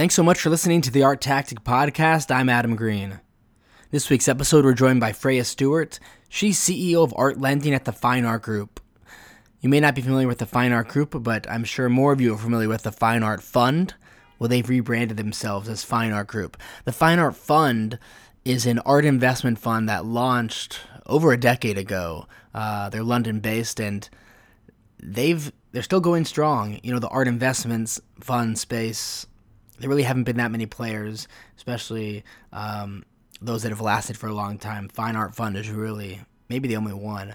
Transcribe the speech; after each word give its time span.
Thanks 0.00 0.14
so 0.14 0.22
much 0.22 0.40
for 0.40 0.48
listening 0.48 0.80
to 0.80 0.90
the 0.90 1.00
ArtTactic 1.00 1.62
Podcast. 1.62 2.34
I'm 2.34 2.48
Adam 2.48 2.74
Green. 2.74 3.20
This 3.90 4.08
week's 4.08 4.28
episode, 4.28 4.64
we're 4.64 4.72
joined 4.72 4.98
by 4.98 5.12
Freya 5.12 5.44
Stewart. 5.44 6.00
She's 6.30 6.58
CEO 6.58 7.04
of 7.04 7.12
Art 7.18 7.38
Lending 7.38 7.74
at 7.74 7.84
the 7.84 7.92
Fine 7.92 8.24
Art 8.24 8.40
Group. 8.40 8.80
You 9.60 9.68
may 9.68 9.78
not 9.78 9.94
be 9.94 10.00
familiar 10.00 10.26
with 10.26 10.38
the 10.38 10.46
Fine 10.46 10.72
Art 10.72 10.88
Group, 10.88 11.22
but 11.22 11.46
I'm 11.50 11.64
sure 11.64 11.90
more 11.90 12.14
of 12.14 12.20
you 12.22 12.32
are 12.32 12.38
familiar 12.38 12.66
with 12.66 12.84
the 12.84 12.92
Fine 12.92 13.22
Art 13.22 13.42
Fund. 13.42 13.92
Well, 14.38 14.48
they've 14.48 14.66
rebranded 14.66 15.18
themselves 15.18 15.68
as 15.68 15.84
Fine 15.84 16.12
Art 16.12 16.28
Group. 16.28 16.56
The 16.86 16.92
Fine 16.92 17.18
Art 17.18 17.36
Fund 17.36 17.98
is 18.42 18.64
an 18.64 18.78
art 18.86 19.04
investment 19.04 19.58
fund 19.58 19.86
that 19.90 20.06
launched 20.06 20.80
over 21.04 21.30
a 21.30 21.38
decade 21.38 21.76
ago. 21.76 22.26
Uh, 22.54 22.88
they're 22.88 23.02
London 23.02 23.40
based 23.40 23.78
and 23.78 24.08
they've 24.98 25.52
they're 25.72 25.82
still 25.82 26.00
going 26.00 26.24
strong. 26.24 26.80
You 26.82 26.94
know, 26.94 27.00
the 27.00 27.08
art 27.08 27.28
investments 27.28 28.00
fund 28.18 28.58
space. 28.58 29.26
There 29.80 29.88
really 29.88 30.02
haven't 30.02 30.24
been 30.24 30.36
that 30.36 30.50
many 30.50 30.66
players, 30.66 31.26
especially 31.56 32.24
um, 32.52 33.04
those 33.40 33.62
that 33.62 33.70
have 33.70 33.80
lasted 33.80 34.16
for 34.16 34.28
a 34.28 34.34
long 34.34 34.58
time. 34.58 34.88
Fine 34.88 35.16
Art 35.16 35.34
Fund 35.34 35.56
is 35.56 35.70
really 35.70 36.20
maybe 36.48 36.68
the 36.68 36.76
only 36.76 36.92
one. 36.92 37.34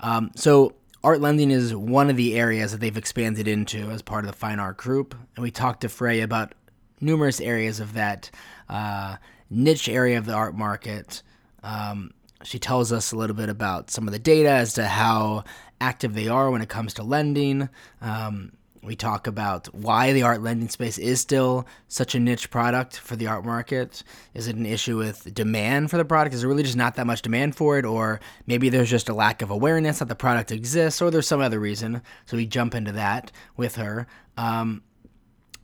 Um, 0.00 0.30
so 0.34 0.74
art 1.02 1.20
lending 1.20 1.50
is 1.50 1.74
one 1.74 2.10
of 2.10 2.16
the 2.16 2.36
areas 2.38 2.72
that 2.72 2.80
they've 2.80 2.96
expanded 2.96 3.46
into 3.46 3.90
as 3.90 4.02
part 4.02 4.24
of 4.24 4.30
the 4.30 4.36
Fine 4.36 4.58
Art 4.58 4.78
Group, 4.78 5.14
and 5.36 5.42
we 5.42 5.50
talked 5.50 5.82
to 5.82 5.88
Freya 5.88 6.24
about 6.24 6.54
numerous 7.00 7.40
areas 7.40 7.80
of 7.80 7.92
that 7.94 8.30
uh, 8.68 9.16
niche 9.50 9.88
area 9.88 10.16
of 10.16 10.24
the 10.24 10.32
art 10.32 10.54
market. 10.54 11.22
Um, 11.62 12.12
she 12.42 12.58
tells 12.58 12.92
us 12.92 13.12
a 13.12 13.16
little 13.16 13.36
bit 13.36 13.48
about 13.48 13.90
some 13.90 14.06
of 14.08 14.12
the 14.12 14.18
data 14.18 14.50
as 14.50 14.74
to 14.74 14.86
how 14.86 15.44
active 15.80 16.14
they 16.14 16.28
are 16.28 16.50
when 16.50 16.62
it 16.62 16.68
comes 16.68 16.94
to 16.94 17.02
lending. 17.02 17.68
Um, 18.00 18.52
we 18.84 18.96
talk 18.96 19.26
about 19.26 19.72
why 19.74 20.12
the 20.12 20.22
art 20.22 20.42
lending 20.42 20.68
space 20.68 20.98
is 20.98 21.20
still 21.20 21.66
such 21.88 22.14
a 22.14 22.20
niche 22.20 22.50
product 22.50 22.98
for 22.98 23.16
the 23.16 23.26
art 23.26 23.44
market. 23.44 24.02
Is 24.34 24.48
it 24.48 24.56
an 24.56 24.66
issue 24.66 24.98
with 24.98 25.32
demand 25.34 25.90
for 25.90 25.96
the 25.96 26.04
product? 26.04 26.34
Is 26.34 26.42
there 26.42 26.48
really 26.48 26.62
just 26.62 26.76
not 26.76 26.96
that 26.96 27.06
much 27.06 27.22
demand 27.22 27.56
for 27.56 27.78
it? 27.78 27.84
Or 27.84 28.20
maybe 28.46 28.68
there's 28.68 28.90
just 28.90 29.08
a 29.08 29.14
lack 29.14 29.42
of 29.42 29.50
awareness 29.50 29.98
that 30.00 30.08
the 30.08 30.14
product 30.14 30.52
exists, 30.52 31.00
or 31.00 31.10
there's 31.10 31.26
some 31.26 31.40
other 31.40 31.60
reason. 31.60 32.02
So 32.26 32.36
we 32.36 32.46
jump 32.46 32.74
into 32.74 32.92
that 32.92 33.32
with 33.56 33.76
her. 33.76 34.06
Um, 34.36 34.82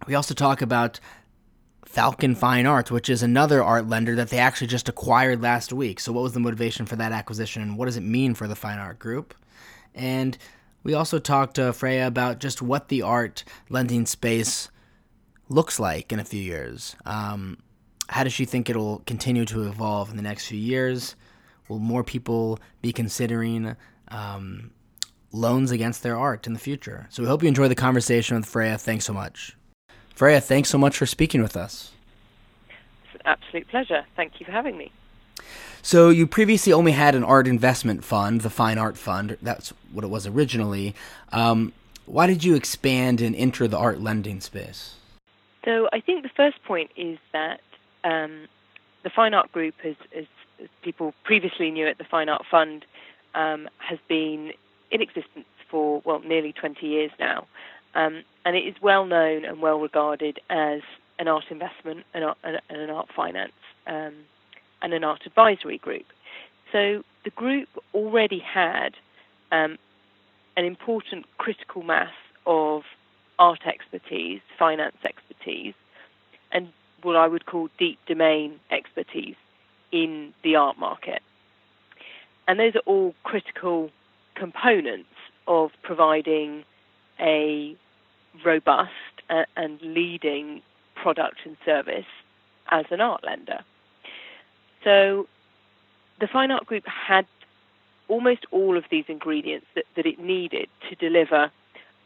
we 0.07 0.15
also 0.15 0.35
talk 0.35 0.63
about 0.63 0.99
Falcon 1.85 2.35
Fine 2.35 2.67
Arts, 2.67 2.91
which 2.91 3.09
is 3.09 3.23
another 3.23 3.63
art 3.63 3.89
lender 3.89 4.15
that 4.15 4.31
they 4.31 4.39
actually 4.39 4.69
just 4.69 4.89
acquired 4.89 5.43
last 5.43 5.73
week. 5.73 5.99
So, 5.99 6.13
what 6.13 6.23
was 6.23 6.33
the 6.33 6.41
motivation 6.41 6.87
for 6.87 6.97
that 6.97 7.11
acquisition, 7.11 7.63
and 7.63 7.77
what 7.77 7.87
does 7.87 7.97
it 7.97 8.03
mean 8.03 8.35
for 8.35 8.47
the 8.47 8.55
Fine 8.55 8.79
Art 8.79 9.01
Group? 9.01 9.35
And 9.93 10.39
we 10.83 10.95
also 10.95 11.19
talked 11.19 11.57
to 11.57 11.73
Freya 11.73 12.07
about 12.07 12.39
just 12.39 12.63
what 12.63 12.89
the 12.89 13.03
art 13.03 13.45
lending 13.69 14.07
space 14.07 14.71
looks 15.49 15.79
like 15.79 16.13
in 16.13 16.21
a 16.21 16.25
few 16.25 16.41
years. 16.41 16.97
Um, 17.05 17.59
how 18.09 18.25
does 18.25 18.33
she 18.33 18.45
think 18.45 18.69
it'll 18.69 19.01
continue 19.07 19.45
to 19.47 19.67
evolve 19.67 20.11
in 20.11 20.17
the 20.17 20.23
next 20.23 20.47
few 20.47 20.59
years? 20.59 21.17
Will 21.69 21.79
more 21.79 22.03
people 22.03 22.59
be 22.83 22.93
considering 22.93 23.77
um, 24.09 24.73
loans 25.33 25.71
against 25.71 26.03
their 26.03 26.19
art 26.19 26.47
in 26.47 26.53
the 26.53 26.59
future? 26.59 27.07
So 27.11 27.23
we 27.23 27.29
hope 27.29 27.43
you 27.43 27.49
enjoy 27.49 27.69
the 27.69 27.75
conversation 27.75 28.37
with 28.37 28.47
Freya. 28.47 28.79
Thanks 28.79 29.05
so 29.05 29.13
much. 29.13 29.57
Freya, 30.15 30.41
thanks 30.41 30.69
so 30.69 30.79
much 30.79 30.97
for 30.97 31.07
speaking 31.07 31.43
with 31.43 31.57
us. 31.57 31.93
It's 33.05 33.15
an 33.15 33.21
absolute 33.25 33.69
pleasure. 33.69 34.05
Thank 34.17 34.41
you 34.41 34.47
for 34.47 34.53
having 34.53 34.77
me. 34.77 34.91
So 35.83 36.11
you 36.11 36.27
previously 36.27 36.73
only 36.73 36.93
had 36.93 37.15
an 37.15 37.25
art 37.25 37.47
investment 37.47 38.05
fund, 38.05 38.43
the 38.43 38.51
Fine 38.51 38.79
Art 38.79 38.97
Fund. 38.97 39.37
That's 39.41 39.73
what 39.93 40.05
it 40.05 40.09
was 40.09 40.27
originally. 40.27 40.95
Um, 41.33 41.73
why 42.07 42.27
did 42.27 42.45
you 42.45 42.55
expand 42.55 43.21
and 43.21 43.35
enter 43.37 43.69
the 43.69 43.79
art 43.79 44.01
lending 44.01 44.41
space? 44.41 44.95
So 45.65 45.89
I 45.93 46.01
think 46.01 46.23
the 46.23 46.31
first 46.31 46.63
point 46.65 46.91
is 46.97 47.19
that 47.33 47.61
um, 48.05 48.49
the 49.03 49.11
Fine 49.11 49.35
Art 49.35 49.53
Group, 49.53 49.75
as, 49.85 49.95
as, 50.17 50.25
as, 50.61 50.69
people 50.83 51.15
previously 51.25 51.71
knew 51.71 51.87
it, 51.87 51.99
the 51.99 52.05
Fine 52.05 52.29
Art 52.29 52.43
Fund, 52.51 52.85
um, 53.35 53.69
has 53.79 53.99
been 54.09 54.53
in 54.91 55.03
existence 55.03 55.47
for 55.71 56.03
well 56.05 56.21
nearly 56.21 56.53
20 56.53 56.85
years 56.87 57.13
now, 57.21 57.47
um, 57.95 58.25
and 58.45 58.57
it 58.57 58.67
is 58.67 58.75
well 58.83 59.07
known 59.07 59.45
and 59.45 59.61
well 59.61 59.79
regarded 59.79 60.41
as 60.51 60.81
an 61.19 61.29
art 61.29 61.45
investment 61.51 62.05
and, 62.15 62.25
an 62.43 62.91
art 62.91 63.09
finance 63.15 63.53
um, 63.87 64.15
and 64.83 64.93
an 64.93 65.05
art 65.05 65.23
advisory 65.27 65.79
group. 65.79 66.07
So 66.73 67.03
the 67.25 67.31
group 67.31 67.69
already 67.95 68.39
had 68.39 68.95
um, 69.53 69.79
an 70.57 70.65
important 70.65 71.27
critical 71.39 71.83
mass 71.83 72.13
of 72.47 72.83
art 73.39 73.67
expertise, 73.67 74.41
finance 74.59 74.97
expertise, 75.05 75.75
and 76.53 76.69
what 77.03 77.17
I 77.17 77.27
would 77.27 77.47
call 77.47 77.69
deep 77.79 77.99
domain 78.07 78.61
expertise 78.71 79.37
in 79.93 80.33
the 80.43 80.57
art 80.57 80.79
market. 80.79 81.23
And 82.47 82.59
those 82.59 82.75
are 82.75 82.83
all 82.87 83.15
critical 83.25 83.91
components 84.35 85.09
of 85.47 85.71
providing 85.83 86.65
a 87.19 87.77
robust 88.45 88.91
and 89.29 89.81
leading 89.83 90.63
product 90.95 91.39
and 91.45 91.57
service 91.65 92.07
as 92.71 92.87
an 92.91 93.01
art 93.01 93.25
lender. 93.25 93.61
So 94.85 95.27
the 96.21 96.27
Fine 96.27 96.51
Art 96.51 96.67
Group 96.67 96.87
had 96.87 97.27
almost 98.09 98.45
all 98.51 98.77
of 98.77 98.85
these 98.91 99.05
ingredients 99.09 99.67
that, 99.75 99.85
that 99.97 100.07
it 100.07 100.19
needed 100.19 100.69
to 100.89 100.95
deliver 100.97 101.51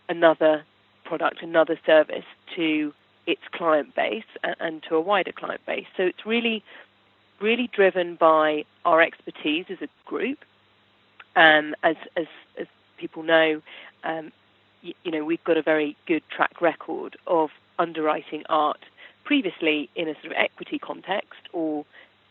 another 0.09 0.65
product, 1.05 1.43
another 1.43 1.79
service 1.87 2.25
to 2.57 2.93
its 3.27 3.41
client 3.53 3.95
base 3.95 4.25
and, 4.43 4.57
and 4.61 4.83
to 4.85 4.97
a 4.97 5.01
wider 5.01 5.33
client 5.33 5.65
base. 5.67 5.87
So 5.97 6.03
it's 6.03 6.27
really, 6.27 6.63
really 7.41 7.69
driven 7.73 8.17
by 8.17 8.65
our 8.85 9.01
expertise 9.01 9.67
as 9.71 9.79
a 9.81 9.89
group. 10.05 10.39
Um, 11.37 11.75
as, 11.83 11.97
as, 12.17 12.27
as 12.59 12.67
people 12.97 13.23
know, 13.23 13.61
um, 14.05 14.31
you, 14.83 14.95
you 15.03 15.11
know, 15.11 15.25
we've 15.25 15.43
got 15.43 15.57
a 15.57 15.63
very 15.63 15.97
good 16.07 16.23
track 16.29 16.61
record 16.61 17.17
of 17.27 17.51
underwriting 17.79 18.45
art 18.49 18.79
previously 19.25 19.89
in 19.97 20.09
a 20.09 20.15
sort 20.15 20.27
of 20.27 20.33
equity 20.37 20.79
context 20.79 21.41
or 21.53 21.85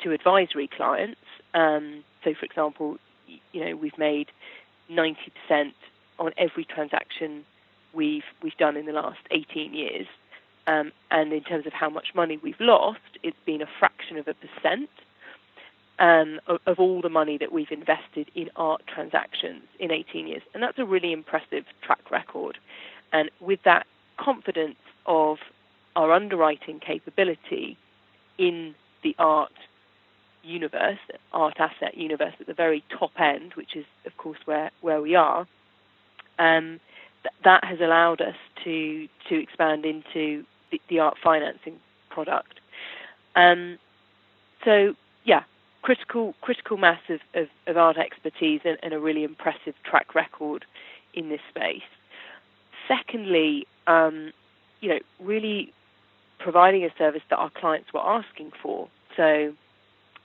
to 0.04 0.12
advisory 0.12 0.68
clients. 0.68 1.20
Um, 1.54 2.04
so, 2.24 2.34
for 2.34 2.46
example, 2.46 2.98
you 3.52 3.66
know, 3.66 3.76
we've 3.76 3.98
made 3.98 4.28
90% 4.90 5.16
on 6.20 6.32
every 6.38 6.66
transaction 6.66 7.46
we've 7.94 8.24
we've 8.42 8.58
done 8.58 8.76
in 8.78 8.86
the 8.86 8.92
last 8.92 9.20
18 9.32 9.74
years. 9.74 10.08
Um, 10.66 10.92
and 11.12 11.34
in 11.34 11.44
terms 11.44 11.66
of 11.66 11.74
how 11.74 11.90
much 11.90 12.16
money 12.16 12.40
we've 12.42 12.60
lost, 12.60 13.00
it's 13.22 13.38
been 13.46 13.62
a 13.62 13.68
fraction 13.80 14.18
of 14.18 14.28
a 14.28 14.34
percent 14.34 14.90
um, 16.00 16.40
of, 16.48 16.60
of, 16.66 16.80
all 16.80 17.02
the 17.02 17.10
money 17.10 17.38
that 17.38 17.52
we've 17.52 17.72
invested 17.72 18.32
in 18.34 18.50
art 18.56 18.82
transactions 18.88 19.64
in 19.80 19.92
18 19.92 20.28
years. 20.28 20.42
And 20.54 20.64
that's 20.64 20.80
a 20.80 20.86
really 20.86 21.12
impressive 21.12 21.66
track 21.82 22.10
record. 22.10 22.58
And 23.12 23.30
with 23.42 23.62
that 23.64 23.86
confidence 24.18 24.78
of 25.06 25.40
our 25.96 26.12
underwriting 26.12 26.80
capability 26.80 27.78
in 28.38 28.74
the 29.04 29.16
art 29.20 29.52
universe, 30.44 31.00
art 31.32 31.56
asset 31.60 31.98
universe 31.98 32.34
at 32.40 32.48
the 32.48 32.54
very 32.54 32.84
top 32.98 33.12
end, 33.20 33.54
which 33.56 33.76
is, 33.76 33.86
of 34.06 34.16
course, 34.18 34.40
where, 34.46 34.72
where 34.82 35.02
we 35.02 35.16
are, 35.16 35.48
um, 36.40 36.80
th- 37.24 37.34
that 37.44 37.64
has 37.64 37.80
allowed 37.80 38.22
us 38.22 38.36
to, 38.64 39.08
to 39.30 39.42
expand 39.42 39.86
into 39.86 40.44
the, 40.72 40.82
the 40.90 41.00
art 41.00 41.16
financing 41.24 41.80
product. 42.10 42.60
Um, 43.36 43.78
so, 44.64 44.96
yeah, 45.24 45.44
critical 45.82 46.34
critical 46.42 46.78
mass 46.78 47.02
of, 47.10 47.20
of, 47.34 47.48
of 47.68 47.78
art 47.78 47.98
expertise 47.98 48.62
and, 48.64 48.78
and, 48.82 48.94
a 48.94 49.00
really 49.00 49.24
impressive 49.24 49.74
track 49.84 50.16
record 50.16 50.66
in 51.14 51.30
this 51.30 51.42
space. 51.50 51.82
Secondly, 52.88 53.68
um, 53.88 54.32
you 54.82 54.90
know, 54.90 55.00
really 55.20 55.74
providing 56.40 56.84
a 56.84 56.90
service 56.98 57.22
that 57.30 57.38
our 57.38 57.50
clients 57.50 57.94
were 57.94 58.02
asking 58.02 58.52
for. 58.62 58.88
So 59.16 59.54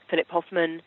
Philip 0.09 0.29
Hoffman, 0.29 0.81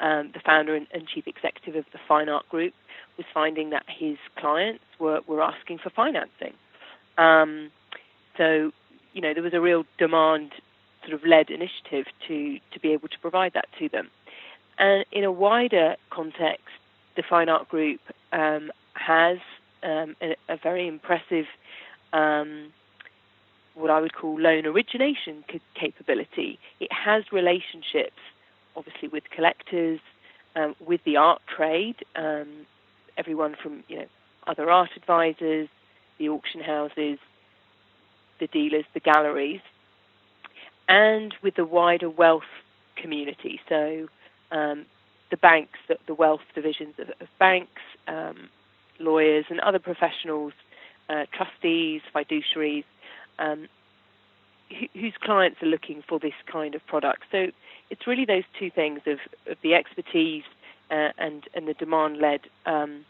um, 0.00 0.30
the 0.32 0.40
founder 0.44 0.74
and, 0.74 0.86
and, 0.92 1.06
chief 1.08 1.26
executive 1.26 1.74
of 1.74 1.84
the 1.92 1.98
Fine 2.06 2.28
Art 2.28 2.48
Group, 2.48 2.74
was 3.16 3.26
finding 3.34 3.70
that 3.70 3.84
his 3.88 4.16
clients 4.36 4.84
were, 4.98 5.20
were 5.26 5.42
asking 5.42 5.78
for 5.78 5.90
financing. 5.90 6.54
Um, 7.16 7.70
so, 8.36 8.72
you 9.12 9.20
know, 9.20 9.34
there 9.34 9.42
was 9.42 9.54
a 9.54 9.60
real 9.60 9.84
demand 9.98 10.52
sort 11.02 11.14
of 11.14 11.26
led 11.26 11.50
initiative 11.50 12.06
to, 12.28 12.58
to 12.72 12.80
be 12.80 12.92
able 12.92 13.08
to 13.08 13.18
provide 13.18 13.52
that 13.54 13.66
to 13.78 13.88
them. 13.88 14.08
And 14.78 15.04
in 15.10 15.24
a 15.24 15.32
wider 15.32 15.96
context, 16.10 16.68
the 17.16 17.22
Fine 17.28 17.48
Art 17.48 17.68
Group 17.68 18.00
um, 18.32 18.70
has 18.94 19.38
um, 19.82 20.14
a, 20.22 20.36
a, 20.48 20.56
very 20.56 20.86
impressive, 20.86 21.46
um, 22.12 22.72
what 23.74 23.90
I 23.90 24.00
would 24.00 24.14
call 24.14 24.40
loan 24.40 24.66
origination 24.66 25.44
capability. 25.74 26.58
It 26.78 26.92
has 26.92 27.24
relationships 27.32 28.20
obviously 28.78 29.08
with 29.08 29.24
collectors, 29.34 29.98
um, 30.54 30.76
with 30.84 31.02
the 31.04 31.16
art 31.16 31.42
trade, 31.54 31.96
um, 32.16 32.66
everyone 33.16 33.56
from 33.60 33.82
you 33.88 33.98
know 33.98 34.06
other 34.46 34.70
art 34.70 34.90
advisors, 34.96 35.68
the 36.18 36.28
auction 36.28 36.60
houses, 36.60 37.18
the 38.38 38.46
dealers, 38.46 38.84
the 38.94 39.00
galleries, 39.00 39.60
and 40.88 41.34
with 41.42 41.56
the 41.56 41.64
wider 41.64 42.08
wealth 42.08 42.50
community. 42.96 43.60
So 43.68 44.08
um, 44.52 44.86
the 45.30 45.36
banks, 45.36 45.78
the, 45.88 45.98
the, 46.06 46.14
wealth 46.14 46.40
divisions 46.54 46.94
of, 46.98 47.08
of 47.20 47.28
banks, 47.38 47.82
um, 48.06 48.48
lawyers, 48.98 49.44
and 49.50 49.60
other 49.60 49.78
professionals, 49.78 50.52
uh, 51.08 51.26
trustees, 51.32 52.00
fiduciaries, 52.14 52.84
um, 53.38 53.68
whose 54.94 55.14
clients 55.20 55.62
are 55.62 55.66
looking 55.66 56.02
for 56.08 56.18
this 56.18 56.34
kind 56.46 56.74
of 56.74 56.86
product. 56.86 57.22
So 57.30 57.48
it's 57.90 58.06
really 58.06 58.24
those 58.24 58.44
two 58.58 58.70
things 58.70 59.00
of, 59.06 59.18
of 59.46 59.56
the 59.62 59.74
expertise 59.74 60.44
uh, 60.90 61.10
and 61.18 61.44
and 61.54 61.68
the 61.68 61.74
demand-led 61.74 62.40
um, 62.66 63.04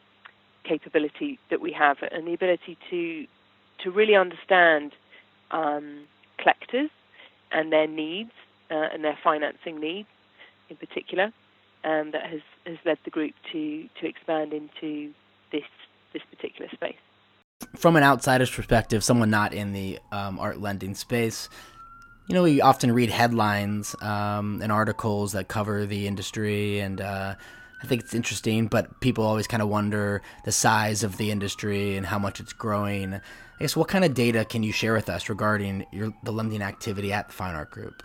capability 0.64 1.38
that 1.50 1.60
we 1.60 1.72
have, 1.72 1.98
and 2.02 2.26
the 2.26 2.34
ability 2.34 2.76
to 2.90 3.26
to 3.82 3.90
really 3.90 4.16
understand 4.16 4.92
um, 5.50 6.04
collectors 6.38 6.90
and 7.52 7.72
their 7.72 7.86
needs 7.86 8.32
uh, 8.70 8.88
and 8.92 9.04
their 9.04 9.18
financing 9.22 9.80
needs 9.80 10.08
in 10.68 10.76
particular, 10.76 11.32
um, 11.84 12.10
that 12.10 12.24
has, 12.26 12.40
has 12.66 12.76
led 12.84 12.98
the 13.04 13.10
group 13.10 13.34
to 13.52 13.88
to 14.00 14.06
expand 14.06 14.52
into 14.52 15.12
this 15.52 15.62
this 16.12 16.22
particular 16.30 16.68
space. 16.72 16.96
From 17.76 17.96
an 17.96 18.02
outsider's 18.02 18.50
perspective, 18.50 19.04
someone 19.04 19.30
not 19.30 19.52
in 19.52 19.72
the 19.72 19.98
um, 20.10 20.38
art 20.38 20.60
lending 20.60 20.94
space, 20.94 21.48
you 22.28 22.34
know, 22.34 22.42
we 22.42 22.60
often 22.60 22.92
read 22.92 23.08
headlines 23.08 23.96
um, 24.02 24.60
and 24.62 24.70
articles 24.70 25.32
that 25.32 25.48
cover 25.48 25.86
the 25.86 26.06
industry, 26.06 26.78
and 26.78 27.00
uh, 27.00 27.34
I 27.82 27.86
think 27.86 28.02
it's 28.02 28.14
interesting. 28.14 28.66
But 28.66 29.00
people 29.00 29.24
always 29.24 29.46
kind 29.46 29.62
of 29.62 29.68
wonder 29.68 30.20
the 30.44 30.52
size 30.52 31.02
of 31.02 31.16
the 31.16 31.30
industry 31.30 31.96
and 31.96 32.04
how 32.04 32.18
much 32.18 32.38
it's 32.38 32.52
growing. 32.52 33.14
I 33.14 33.20
guess 33.60 33.74
what 33.74 33.88
kind 33.88 34.04
of 34.04 34.12
data 34.12 34.44
can 34.44 34.62
you 34.62 34.72
share 34.72 34.92
with 34.92 35.08
us 35.08 35.28
regarding 35.28 35.86
your, 35.90 36.12
the 36.22 36.32
lending 36.32 36.62
activity 36.62 37.12
at 37.12 37.28
the 37.28 37.32
Fine 37.32 37.54
Art 37.54 37.70
Group? 37.70 38.02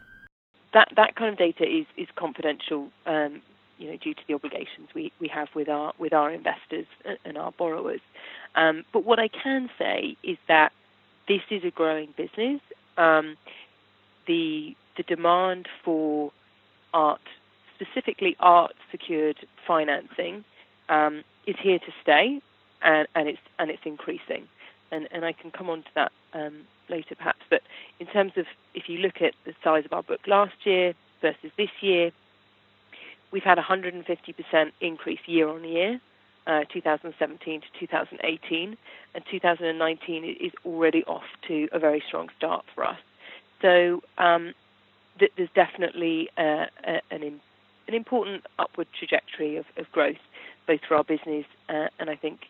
That 0.74 0.88
that 0.96 1.16
kind 1.16 1.30
of 1.30 1.38
data 1.38 1.66
is 1.66 1.86
is 1.98 2.08
confidential. 2.16 2.90
Um, 3.06 3.42
you 3.78 3.92
know, 3.92 3.98
due 3.98 4.14
to 4.14 4.22
the 4.28 4.34
obligations 4.36 4.88
we, 4.96 5.12
we 5.20 5.28
have 5.28 5.50
with 5.54 5.68
our 5.68 5.94
with 6.00 6.14
our 6.14 6.32
investors 6.32 6.86
and 7.26 7.38
our 7.38 7.52
borrowers. 7.52 8.00
Um, 8.56 8.84
but 8.94 9.04
what 9.04 9.20
I 9.20 9.28
can 9.28 9.70
say 9.78 10.16
is 10.24 10.38
that 10.48 10.72
this 11.28 11.42
is 11.50 11.64
a 11.64 11.72
growing 11.72 12.14
business. 12.16 12.62
Um, 12.98 13.38
the 14.28 14.76
the 14.96 15.04
demand 15.04 15.68
for 15.84 16.32
art, 16.94 17.22
specifically 17.76 18.36
art 18.40 18.74
secured 18.92 19.38
financing, 19.66 20.44
um, 20.90 21.24
is 21.48 21.56
here 21.60 21.80
to 21.80 21.92
stay, 22.02 22.40
and, 22.82 23.08
and 23.16 23.28
it's 23.28 23.40
and 23.58 23.72
it's 23.72 23.86
increasing. 23.86 24.48
And 24.92 25.08
and 25.12 25.26
I 25.26 25.32
can 25.32 25.52
come 25.52 25.70
on 25.70 25.84
to 25.84 25.90
that 25.96 26.12
um, 26.34 26.68
later 26.90 27.16
perhaps. 27.16 27.42
But 27.50 27.62
in 28.00 28.08
terms 28.08 28.34
of 28.38 28.46
if 28.74 28.90
you 28.90 29.00
look 29.00 29.22
at 29.22 29.34
the 29.46 29.54
size 29.64 29.86
of 29.86 29.94
our 29.94 30.04
book 30.04 30.22
last 30.28 30.66
year 30.66 30.94
versus 31.22 31.52
this 31.58 31.72
year, 31.82 32.12
we've 33.32 33.44
had 33.44 33.58
a 33.58 33.64
150% 33.64 34.72
increase 34.82 35.20
year 35.26 35.48
on 35.50 35.64
year. 35.64 36.00
Uh, 36.46 36.66
2017 36.74 37.62
to 37.62 37.68
2018, 37.80 38.78
and 39.16 39.24
2019 39.32 40.38
is 40.42 40.52
already 40.66 41.02
off 41.06 41.24
to 41.48 41.70
a 41.72 41.80
very 41.80 42.04
strong 42.06 42.28
start 42.38 42.66
for 42.76 42.86
us. 42.86 42.98
So 43.62 44.04
um, 44.18 44.54
th- 45.20 45.32
there's 45.38 45.50
definitely 45.56 46.30
uh, 46.38 46.66
a, 46.86 47.02
an, 47.12 47.24
in, 47.24 47.40
an 47.88 47.94
important 47.94 48.46
upward 48.60 48.88
trajectory 48.98 49.56
of, 49.56 49.66
of, 49.78 49.90
growth, 49.92 50.18
both 50.68 50.82
for 50.88 50.96
our 50.96 51.04
business 51.04 51.46
uh, 51.70 51.88
and 51.98 52.10
I 52.10 52.16
think, 52.18 52.42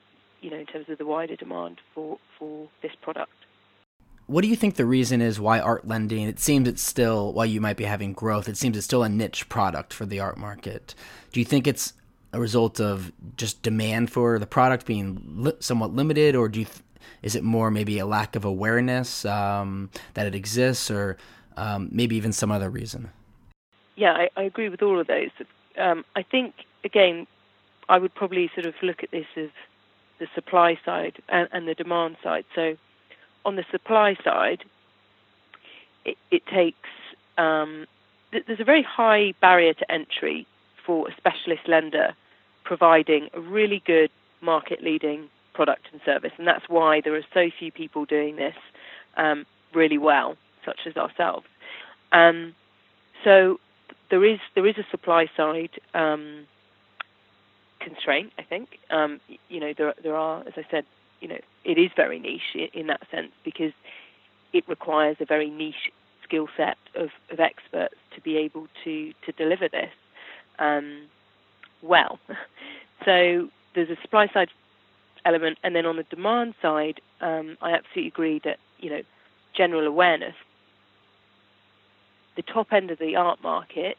you 0.42 0.50
know, 0.50 0.58
in 0.58 0.66
terms 0.66 0.90
of 0.90 0.98
the 0.98 1.06
wider 1.06 1.36
demand 1.36 1.80
for, 1.94 2.18
for 2.40 2.68
this 2.82 2.94
product. 3.02 3.32
What 4.26 4.42
do 4.42 4.48
you 4.48 4.56
think 4.56 4.76
the 4.76 4.86
reason 4.86 5.22
is 5.22 5.40
why 5.40 5.60
art 5.60 5.86
lending? 5.86 6.28
It 6.28 6.40
seems 6.40 6.68
it's 6.68 6.82
still, 6.82 7.34
while 7.34 7.46
you 7.46 7.60
might 7.60 7.78
be 7.78 7.84
having 7.84 8.14
growth, 8.14 8.48
it 8.48 8.58
seems 8.58 8.78
it's 8.78 8.86
still 8.86 9.04
a 9.04 9.10
niche 9.10 9.50
product 9.50 9.94
for 9.94 10.06
the 10.06 10.20
art 10.20 10.38
market. 10.38 10.96
Do 11.32 11.40
you 11.40 11.46
think 11.46 11.68
it's 11.68 11.94
a 12.34 12.40
result 12.40 12.82
of 12.82 13.12
just 13.38 13.62
demand 13.62 14.12
for 14.12 14.40
the 14.40 14.48
product 14.48 14.86
being 14.86 15.22
li- 15.36 15.54
somewhat 15.60 15.94
limited, 15.94 16.36
or 16.36 16.50
do 16.50 16.60
you 16.60 16.66
th- 16.66 16.80
is 17.22 17.36
it 17.36 17.44
more 17.44 17.72
maybe 17.72 18.00
a 18.00 18.06
lack 18.06 18.36
of 18.36 18.44
awareness 18.44 19.24
um, 19.24 19.90
that 20.16 20.26
it 20.28 20.36
exists, 20.36 20.92
or 20.92 21.18
um, 21.56 21.90
maybe 21.92 22.16
even 22.16 22.34
some 22.34 22.52
other 22.52 22.70
reason? 22.70 23.12
Yeah, 23.96 24.14
I, 24.14 24.30
I 24.36 24.44
agree 24.44 24.68
with 24.70 24.82
all 24.82 25.00
of 25.00 25.08
those. 25.08 25.30
Um, 25.78 26.04
I 26.16 26.24
think 26.24 26.56
again, 26.84 27.28
I 27.88 28.00
would 28.00 28.14
probably 28.14 28.50
sort 28.54 28.66
of 28.66 28.74
look 28.82 29.04
at 29.04 29.12
this 29.12 29.28
as 29.38 29.50
the 30.20 30.28
supply 30.34 30.80
side 30.84 31.22
and, 31.30 31.48
and 31.52 31.68
the 31.68 31.76
demand 31.76 32.18
side. 32.24 32.46
So, 32.56 32.76
on 33.46 33.56
the 33.56 33.66
supply 33.72 34.16
side, 34.24 34.64
it, 36.06 36.18
it 36.32 36.46
takes 36.48 36.90
um, 37.38 37.86
th- 38.32 38.46
there's 38.48 38.60
a 38.60 38.66
very 38.66 38.84
high 38.84 39.34
barrier 39.40 39.74
to 39.76 39.92
entry 39.92 40.48
for 40.86 41.08
a 41.08 41.16
specialist 41.16 41.68
lender 41.68 42.16
providing 42.64 43.30
a 43.34 43.40
really 43.40 43.82
good 43.86 44.10
market 44.42 44.84
leading 44.84 45.30
product 45.54 45.88
and 45.92 46.02
service, 46.06 46.32
and 46.38 46.48
that's 46.48 46.68
why 46.68 47.02
there 47.02 47.16
are 47.16 47.26
so 47.34 47.50
few 47.58 47.72
people 47.72 48.06
doing 48.06 48.36
this 48.36 48.56
um, 49.18 49.46
really 49.74 49.98
well, 49.98 50.36
such 50.66 50.82
as 50.86 50.98
ourselves. 50.98 51.46
Um, 52.12 52.56
so 53.24 53.60
there 54.10 54.24
is 54.24 54.40
there 54.56 54.68
is 54.68 54.78
a 54.78 54.86
supply 54.92 55.30
side 55.36 55.72
um, 55.94 56.46
constraint. 57.80 58.32
I 58.38 58.44
think 58.44 58.80
um, 58.90 59.20
you 59.50 59.60
know 59.60 59.74
there 59.78 59.94
there 60.02 60.16
are, 60.16 60.42
as 60.42 60.54
I 60.58 60.66
said, 60.70 60.86
you 61.22 61.28
know 61.28 61.40
it 61.64 61.78
is 61.78 61.92
very 61.96 62.20
niche 62.20 62.70
in 62.74 62.88
that 62.88 63.02
sense 63.12 63.32
because 63.44 63.74
it 64.54 64.68
requires 64.68 65.18
a 65.20 65.26
very 65.26 65.50
niche 65.50 65.92
skill 66.24 66.48
set 66.56 66.78
of, 66.96 67.10
of 67.32 67.40
experts 67.40 67.96
to 68.16 68.22
be 68.22 68.38
able 68.38 68.68
to 68.84 69.14
to 69.26 69.32
deliver 69.34 69.68
this 69.68 69.92
um, 70.60 71.04
well. 71.84 72.20
so 73.06 73.50
there's 73.76 73.90
a 73.90 74.02
supply 74.02 74.28
side 74.34 74.50
element. 75.26 75.58
And 75.64 75.76
then 75.76 75.86
on 75.86 75.98
the 75.98 76.04
demand 76.04 76.56
side, 76.62 77.02
um, 77.22 77.58
I 77.62 77.72
absolutely 77.72 78.08
agree 78.08 78.42
that 78.44 78.58
you 78.80 78.90
know 78.90 79.02
general 79.56 79.88
awareness. 79.88 80.36
The 82.36 82.42
top 82.42 82.74
end 82.74 82.90
of 82.90 82.98
the 82.98 83.16
art 83.16 83.44
market, 83.44 83.98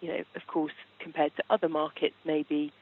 you 0.00 0.08
know, 0.08 0.22
of 0.36 0.46
course, 0.46 0.72
compared 0.98 1.34
to 1.36 1.42
other 1.48 1.68
markets, 1.68 2.14
may 2.24 2.42
be 2.42 2.72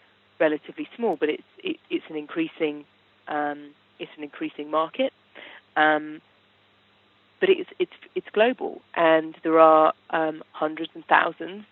relatively 0.41 0.89
small, 0.97 1.17
but 1.17 1.29
it's 1.29 1.43
it, 1.59 1.77
it's 1.91 2.05
an 2.09 2.17
increasing 2.17 2.85
um, 3.29 3.71
it's 3.99 4.11
an 4.17 4.25
increasing 4.25 4.71
market. 4.71 5.13
Um, 5.77 6.21
but 7.41 7.49
it's 7.51 7.71
it's 7.79 7.93
it's 8.15 8.29
global, 8.33 8.81
and 8.95 9.37
there 9.43 9.59
are 9.59 9.93
um, 10.11 10.43
hundreds 10.53 10.91
and 10.95 11.05
thousands 11.07 11.65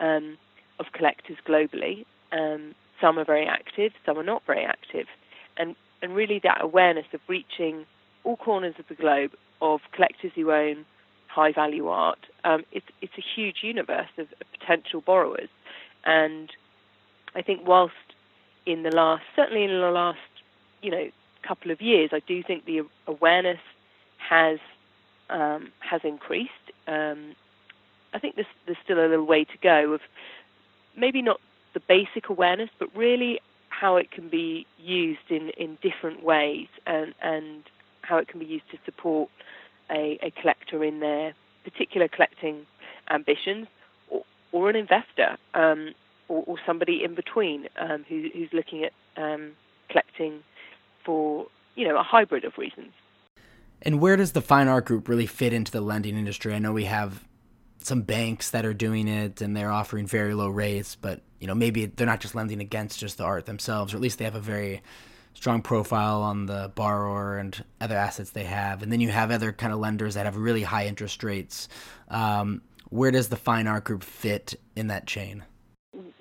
um, 0.00 0.36
of 0.78 0.86
collectors 0.92 1.36
globally. 1.46 2.04
Um, 2.32 2.74
some 3.00 3.18
are 3.18 3.24
very 3.24 3.46
active, 3.46 3.92
some 4.06 4.18
are 4.18 4.22
not 4.22 4.42
very 4.46 4.64
active 4.64 5.06
and, 5.56 5.76
and 6.00 6.14
really 6.14 6.40
that 6.42 6.58
awareness 6.62 7.06
of 7.12 7.20
reaching 7.28 7.84
all 8.24 8.36
corners 8.36 8.74
of 8.78 8.86
the 8.88 8.94
globe 8.94 9.32
of 9.60 9.80
collectors 9.92 10.32
who 10.34 10.50
own 10.50 10.84
high 11.28 11.52
value 11.52 11.88
art. 11.88 12.18
Um, 12.44 12.64
it's, 12.72 12.86
it's 13.00 13.12
a 13.18 13.22
huge 13.34 13.58
universe 13.62 14.08
of, 14.18 14.26
of, 14.40 14.46
potential 14.58 15.00
borrowers. 15.00 15.48
And 16.04 16.50
I 17.34 17.42
think 17.42 17.66
whilst 17.66 17.94
in 18.66 18.82
the 18.82 18.90
last, 18.90 19.22
certainly 19.34 19.64
in 19.64 19.70
the 19.70 19.90
last, 19.90 20.18
you 20.82 20.90
know, 20.90 21.08
couple 21.46 21.70
of 21.70 21.80
years, 21.80 22.10
I 22.12 22.20
do 22.20 22.42
think 22.42 22.66
the 22.66 22.82
awareness 23.08 23.58
has 24.18 24.58
um, 25.28 25.72
has 25.80 26.02
increased. 26.04 26.50
Um, 26.86 27.34
I 28.14 28.18
think 28.18 28.36
there's, 28.36 28.46
there's 28.66 28.78
still 28.84 28.98
a 28.98 29.08
little 29.08 29.26
way 29.26 29.44
to 29.44 29.58
go 29.62 29.94
of 29.94 30.00
maybe 30.96 31.22
not 31.22 31.40
the 31.74 31.80
basic 31.80 32.28
awareness, 32.28 32.70
but 32.78 32.88
really 32.96 33.40
how 33.68 33.96
it 33.96 34.10
can 34.10 34.28
be 34.28 34.66
used 34.78 35.30
in, 35.30 35.50
in 35.50 35.78
different 35.82 36.22
ways 36.22 36.68
and, 36.86 37.14
and 37.22 37.64
how 38.02 38.18
it 38.18 38.28
can 38.28 38.38
be 38.38 38.46
used 38.46 38.70
to 38.70 38.78
support 38.84 39.30
a, 39.90 40.18
a 40.22 40.30
collector 40.40 40.84
in 40.84 41.00
their 41.00 41.34
particular 41.64 42.08
collecting 42.08 42.66
ambitions 43.10 43.66
or, 44.08 44.24
or 44.52 44.70
an 44.70 44.76
investor 44.76 45.36
um, 45.54 45.92
or, 46.28 46.42
or, 46.46 46.56
somebody 46.66 47.02
in 47.04 47.14
between 47.14 47.68
um, 47.78 48.04
who, 48.08 48.28
who's 48.32 48.50
looking 48.52 48.84
at 48.84 48.92
um, 49.16 49.52
collecting 49.88 50.40
for 51.04 51.46
you 51.74 51.86
know 51.86 51.98
a 51.98 52.02
hybrid 52.02 52.44
of 52.44 52.56
reasons. 52.58 52.92
And 53.82 54.00
where 54.00 54.16
does 54.16 54.32
the 54.32 54.40
fine 54.40 54.68
art 54.68 54.84
group 54.84 55.08
really 55.08 55.26
fit 55.26 55.52
into 55.52 55.72
the 55.72 55.80
lending 55.80 56.16
industry? 56.16 56.54
I 56.54 56.58
know 56.58 56.72
we 56.72 56.84
have 56.84 57.24
some 57.86 58.02
banks 58.02 58.50
that 58.50 58.64
are 58.64 58.74
doing 58.74 59.08
it 59.08 59.40
and 59.40 59.56
they're 59.56 59.70
offering 59.70 60.06
very 60.06 60.34
low 60.34 60.48
rates, 60.48 60.96
but 60.96 61.20
you 61.40 61.46
know 61.46 61.54
maybe 61.54 61.86
they're 61.86 62.06
not 62.06 62.20
just 62.20 62.34
lending 62.34 62.60
against 62.60 63.00
just 63.00 63.18
the 63.18 63.24
art 63.24 63.46
themselves, 63.46 63.92
or 63.92 63.96
at 63.96 64.02
least 64.02 64.18
they 64.18 64.24
have 64.24 64.34
a 64.34 64.40
very 64.40 64.82
strong 65.34 65.62
profile 65.62 66.22
on 66.22 66.46
the 66.46 66.70
borrower 66.74 67.38
and 67.38 67.64
other 67.80 67.96
assets 67.96 68.30
they 68.30 68.44
have. 68.44 68.82
And 68.82 68.92
then 68.92 69.00
you 69.00 69.08
have 69.08 69.30
other 69.30 69.52
kind 69.52 69.72
of 69.72 69.78
lenders 69.78 70.14
that 70.14 70.26
have 70.26 70.36
really 70.36 70.62
high 70.62 70.86
interest 70.86 71.22
rates. 71.24 71.68
Um, 72.08 72.62
where 72.90 73.10
does 73.10 73.28
the 73.28 73.36
fine 73.36 73.66
art 73.66 73.84
group 73.84 74.02
fit 74.02 74.54
in 74.76 74.88
that 74.88 75.06
chain? 75.06 75.44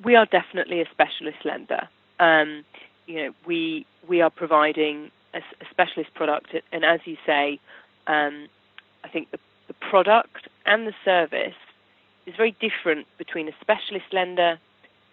We 0.03 0.15
are 0.15 0.25
definitely 0.25 0.81
a 0.81 0.85
specialist 0.91 1.39
lender. 1.43 1.89
Um, 2.19 2.63
you 3.07 3.15
know, 3.15 3.33
we 3.45 3.85
we 4.07 4.21
are 4.21 4.29
providing 4.29 5.11
a, 5.33 5.39
a, 5.39 5.65
specialist 5.69 6.13
product, 6.13 6.55
and 6.71 6.85
as 6.85 6.99
you 7.05 7.17
say, 7.25 7.59
um, 8.07 8.47
I 9.03 9.09
think 9.09 9.31
the 9.31 9.39
the 9.71 9.89
product 9.89 10.49
and 10.65 10.85
the 10.85 10.93
service 11.05 11.55
is 12.25 12.35
very 12.35 12.53
different 12.59 13.07
between 13.17 13.47
a 13.47 13.53
specialist 13.61 14.05
lender 14.11 14.59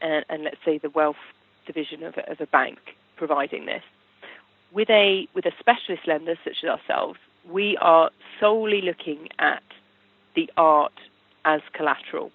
and, 0.00 0.24
and 0.28 0.42
let's 0.42 0.56
say 0.64 0.78
the 0.78 0.90
wealth 0.90 1.22
division 1.64 2.02
of 2.02 2.16
a, 2.16 2.28
of 2.28 2.40
a 2.40 2.46
bank 2.46 2.78
providing 3.16 3.66
this. 3.66 3.84
With 4.72 4.90
a 4.90 5.28
with 5.32 5.46
a 5.46 5.52
specialist 5.60 6.08
lender 6.08 6.34
such 6.42 6.64
as 6.64 6.70
ourselves, 6.70 7.20
we 7.48 7.76
are 7.76 8.10
solely 8.40 8.80
looking 8.82 9.28
at 9.38 9.62
the 10.34 10.50
art 10.56 10.98
as 11.44 11.60
collateral. 11.72 12.32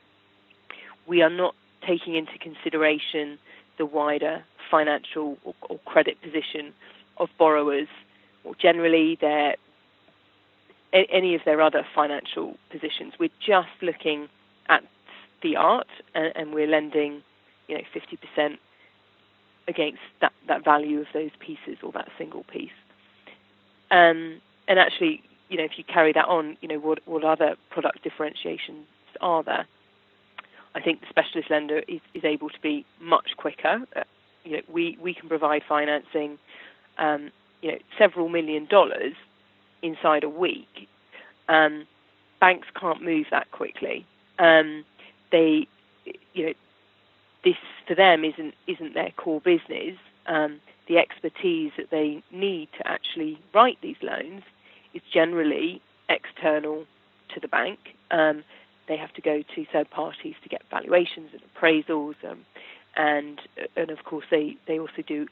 We 1.06 1.22
are 1.22 1.30
not 1.30 1.56
taking 1.86 2.16
into 2.16 2.38
consideration 2.40 3.38
the 3.78 3.86
wider 3.86 4.46
financial 4.72 5.38
or, 5.44 5.54
or 5.70 5.78
credit 5.86 6.22
position 6.22 6.74
of 7.18 7.28
borrowers, 7.38 7.90
or 8.46 8.56
generally 8.56 9.18
their 9.20 9.58
any 10.94 11.36
of 11.36 11.42
their 11.46 11.62
other 11.62 11.86
financial 11.96 12.56
positions. 12.70 13.14
We're 13.20 13.30
just 13.46 13.70
looking 13.82 14.30
at 14.70 14.84
the 15.42 15.56
art, 15.56 15.88
and, 16.16 16.32
and 16.36 16.54
we're 16.54 16.68
lending, 16.68 17.22
you 17.68 17.78
know, 17.78 17.84
50% 18.38 18.58
against 19.68 20.00
that, 20.22 20.34
that 20.48 20.64
value 20.64 21.00
of 21.00 21.08
those 21.14 21.32
pieces 21.40 21.78
or 21.84 21.92
that 21.94 22.10
single 22.18 22.44
piece. 22.44 22.72
Um, 23.92 24.42
and 24.68 24.80
actually, 24.80 25.24
you 25.50 25.58
know, 25.58 25.64
if 25.64 25.78
you 25.78 25.84
carry 25.84 26.14
that 26.14 26.26
on, 26.26 26.58
you 26.62 26.68
know, 26.68 26.80
what, 26.80 27.00
what 27.06 27.24
other 27.24 27.56
product 27.70 28.04
differentiations 28.04 28.86
are 29.22 29.44
there? 29.44 29.66
I 30.76 30.82
think 30.82 31.02
the 31.02 31.08
specialist 31.10 31.50
lender 31.52 31.84
is, 31.88 32.02
is 32.14 32.24
able 32.24 32.50
to 32.50 32.60
be 32.62 32.86
much 33.00 33.38
quicker. 33.38 33.82
Uh, 33.96 34.04
you 34.44 34.54
know, 34.54 34.64
we, 34.72 34.98
we 35.02 35.14
can 35.14 35.30
provide 35.30 35.62
financing, 35.68 36.38
um, 36.98 37.32
you 37.62 37.72
know, 37.74 37.78
several 37.98 38.30
million 38.30 38.66
dollars 38.66 39.14
inside 39.84 40.24
a 40.24 40.30
week. 40.30 40.88
Um, 41.48 41.86
banks 42.40 42.68
can't 42.80 43.04
move 43.04 43.28
that 43.32 43.52
quickly. 43.52 44.06
Um, 44.40 44.84
they, 45.32 45.68
you 46.34 46.48
know, 46.48 46.54
this 47.44 47.56
for 47.88 47.96
them 47.96 48.24
isn't 48.24 48.54
isn't 48.68 48.94
their 48.94 49.12
core 49.18 49.42
business. 49.42 49.98
Um, 50.26 50.60
the 50.88 50.98
expertise 50.98 51.72
that 51.78 51.90
they 51.92 52.24
need 52.32 52.70
to 52.78 52.88
actually 52.88 53.40
write 53.54 53.78
these 53.82 53.98
loans 54.02 54.44
is 54.94 55.02
generally 55.14 55.82
external 56.10 56.86
to 57.34 57.40
the 57.40 57.48
bank. 57.48 57.80
Um, 58.12 58.44
they 58.88 58.98
have 58.98 59.14
to 59.14 59.22
go 59.22 59.44
to 59.56 59.66
third 59.72 59.90
parties 59.90 60.36
to 60.44 60.50
get 60.50 60.62
valuations 60.70 61.30
and 61.34 61.42
appraisals, 61.54 62.16
um, 62.30 62.46
and 62.96 63.42
and 63.76 63.90
of 63.90 64.04
course 64.04 64.26
they, 64.30 64.58
they 64.68 64.80
also 64.80 65.02
do 65.06 65.28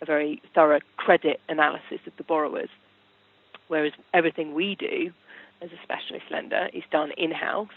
a 0.00 0.04
very 0.04 0.40
thorough 0.54 0.80
credit 0.96 1.40
analysis 1.48 2.00
of 2.06 2.12
the 2.16 2.24
borrowers. 2.24 2.68
Whereas 3.68 3.92
everything 4.12 4.54
we 4.54 4.74
do 4.74 5.12
as 5.62 5.70
a 5.70 5.82
specialist 5.82 6.26
lender 6.30 6.68
is 6.72 6.82
done 6.90 7.12
in 7.16 7.30
house. 7.30 7.68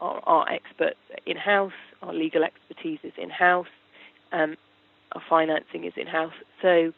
Our, 0.00 0.20
our 0.26 0.50
experts 0.50 0.98
in 1.26 1.36
house, 1.36 1.72
our 2.02 2.12
legal 2.12 2.44
expertise 2.44 2.98
is 3.02 3.12
in 3.16 3.30
house, 3.30 3.68
um, 4.32 4.56
our 5.12 5.22
financing 5.28 5.84
is 5.84 5.92
in 5.96 6.06
house. 6.06 6.32
So, 6.60 6.92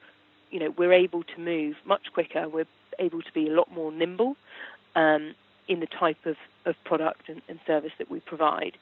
you 0.50 0.60
know, 0.60 0.74
we're 0.76 0.92
able 0.92 1.22
to 1.22 1.40
move 1.40 1.76
much 1.84 2.12
quicker. 2.12 2.48
We're 2.48 2.66
able 2.98 3.22
to 3.22 3.32
be 3.32 3.48
a 3.48 3.52
lot 3.52 3.70
more 3.72 3.92
nimble 3.92 4.36
um, 4.94 5.34
in 5.68 5.80
the 5.80 5.86
type 5.86 6.24
of, 6.24 6.36
of 6.64 6.76
product 6.84 7.28
and, 7.28 7.42
and 7.48 7.58
service 7.66 7.92
that 7.98 8.10
we 8.10 8.20
provide. 8.20 8.76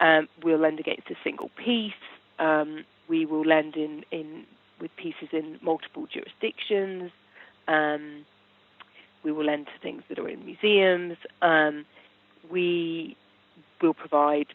Um, 0.00 0.28
we'll 0.42 0.58
lend 0.58 0.80
against 0.80 1.10
a 1.10 1.16
single 1.22 1.50
piece. 1.56 1.92
Um, 2.38 2.84
we 3.08 3.26
will 3.26 3.44
lend 3.44 3.76
in, 3.76 4.04
in 4.10 4.44
with 4.80 4.90
pieces 4.96 5.28
in 5.32 5.58
multiple 5.60 6.06
jurisdictions. 6.10 7.10
Um, 7.68 8.24
we 9.22 9.32
will 9.32 9.44
to 9.46 9.64
things 9.82 10.02
that 10.08 10.18
are 10.18 10.28
in 10.28 10.44
museums. 10.44 11.16
Um, 11.42 11.84
we 12.50 13.16
will 13.80 13.94
provide 13.94 14.46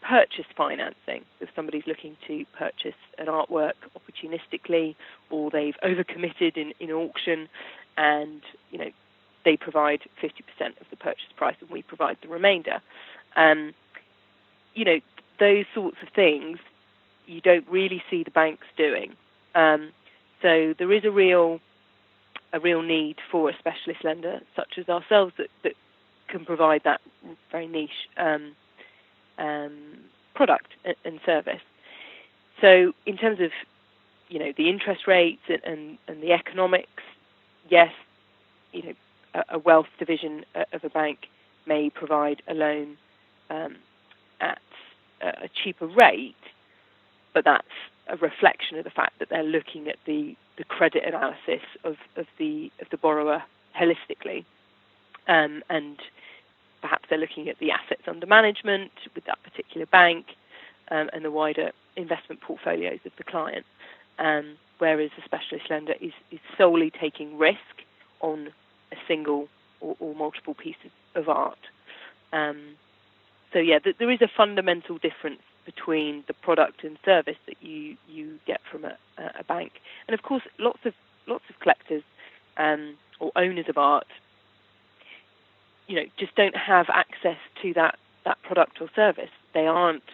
purchase 0.00 0.46
financing 0.56 1.24
if 1.40 1.48
somebody's 1.56 1.86
looking 1.86 2.16
to 2.26 2.44
purchase 2.56 2.94
an 3.18 3.26
artwork 3.26 3.74
opportunistically 3.96 4.94
or 5.28 5.50
they've 5.50 5.76
overcommitted 5.84 6.56
in, 6.56 6.72
in 6.78 6.90
auction 6.92 7.48
and 7.96 8.42
you 8.70 8.78
know 8.78 8.90
they 9.44 9.56
provide 9.56 10.00
50% 10.22 10.30
of 10.80 10.86
the 10.90 10.96
purchase 10.96 11.28
price 11.36 11.56
and 11.60 11.70
we 11.70 11.82
provide 11.82 12.16
the 12.22 12.28
remainder. 12.28 12.80
Um, 13.36 13.72
you 14.74 14.84
know, 14.84 15.00
those 15.38 15.64
sorts 15.74 15.96
of 16.02 16.08
things 16.10 16.58
you 17.26 17.40
don't 17.40 17.66
really 17.68 18.02
see 18.10 18.22
the 18.24 18.30
banks 18.30 18.66
doing. 18.76 19.14
Um, 19.54 19.90
so 20.42 20.74
there 20.78 20.92
is 20.92 21.04
a 21.04 21.10
real 21.10 21.60
a 22.52 22.60
real 22.60 22.82
need 22.82 23.16
for 23.30 23.50
a 23.50 23.58
specialist 23.58 24.04
lender 24.04 24.40
such 24.56 24.78
as 24.78 24.88
ourselves 24.88 25.32
that, 25.38 25.48
that 25.62 25.74
can 26.28 26.44
provide 26.44 26.82
that 26.84 27.00
very 27.50 27.66
niche 27.66 28.08
um, 28.16 28.54
um, 29.38 29.72
product 30.34 30.68
and, 31.04 31.20
service. 31.24 31.60
So 32.60 32.92
in 33.06 33.16
terms 33.16 33.40
of 33.40 33.50
you 34.28 34.38
know 34.38 34.52
the 34.56 34.68
interest 34.68 35.06
rates 35.06 35.42
and, 35.48 35.62
and, 35.64 35.98
and 36.06 36.22
the 36.22 36.32
economics, 36.32 37.02
yes, 37.68 37.92
you 38.72 38.82
know 38.82 38.92
a, 39.34 39.56
a, 39.56 39.58
wealth 39.58 39.88
division 39.98 40.44
of 40.72 40.84
a 40.84 40.90
bank 40.90 41.28
may 41.66 41.90
provide 41.90 42.42
a 42.48 42.54
loan 42.54 42.96
um, 43.50 43.76
at 44.40 44.60
a 45.20 45.48
cheaper 45.48 45.86
rate, 45.86 46.34
but 47.34 47.44
that's 47.44 47.66
a 48.08 48.16
reflection 48.16 48.78
of 48.78 48.84
the 48.84 48.90
fact 48.90 49.18
that 49.18 49.28
they're 49.28 49.42
looking 49.42 49.88
at 49.88 49.96
the, 50.06 50.36
the 50.56 50.64
credit 50.64 51.04
analysis 51.04 51.62
of, 51.84 51.96
of 52.16 52.26
the 52.38 52.70
of 52.80 52.88
the 52.90 52.96
borrower 52.96 53.42
holistically, 53.78 54.44
um, 55.26 55.62
and 55.68 55.98
perhaps 56.80 57.04
they're 57.08 57.18
looking 57.18 57.48
at 57.48 57.58
the 57.58 57.70
assets 57.70 58.02
under 58.06 58.26
management 58.26 58.92
with 59.14 59.24
that 59.26 59.42
particular 59.42 59.86
bank 59.86 60.26
um, 60.90 61.10
and 61.12 61.24
the 61.24 61.30
wider 61.30 61.72
investment 61.96 62.40
portfolios 62.40 63.00
of 63.04 63.12
the 63.18 63.24
client. 63.24 63.66
Um, 64.18 64.56
whereas 64.78 65.10
a 65.18 65.24
specialist 65.24 65.70
lender 65.70 65.94
is, 66.00 66.12
is 66.30 66.40
solely 66.56 66.90
taking 66.90 67.38
risk 67.38 67.58
on 68.20 68.48
a 68.92 68.96
single 69.06 69.48
or, 69.80 69.96
or 70.00 70.14
multiple 70.14 70.54
pieces 70.54 70.90
of 71.14 71.28
art. 71.28 71.58
Um, 72.32 72.76
so 73.52 73.58
yeah, 73.58 73.78
th- 73.78 73.96
there 73.98 74.10
is 74.10 74.22
a 74.22 74.28
fundamental 74.36 74.98
difference 74.98 75.40
between 75.68 76.24
the 76.28 76.32
product 76.32 76.82
and 76.82 76.96
service 77.04 77.36
that 77.44 77.62
you, 77.62 77.94
you 78.08 78.38
get 78.46 78.58
from 78.72 78.86
a, 78.86 78.96
a 79.38 79.44
bank, 79.44 79.72
and 80.06 80.14
of 80.14 80.22
course, 80.22 80.42
lots 80.58 80.78
of 80.86 80.94
lots 81.26 81.44
of 81.50 81.60
collectors 81.60 82.02
um, 82.56 82.96
or 83.20 83.30
owners 83.36 83.66
of 83.68 83.76
art, 83.76 84.06
you 85.86 85.96
know, 85.96 86.06
just 86.16 86.34
don't 86.36 86.56
have 86.56 86.86
access 86.88 87.36
to 87.60 87.74
that 87.74 87.98
that 88.24 88.40
product 88.42 88.80
or 88.80 88.88
service. 88.96 89.30
They 89.52 89.66
aren't 89.66 90.08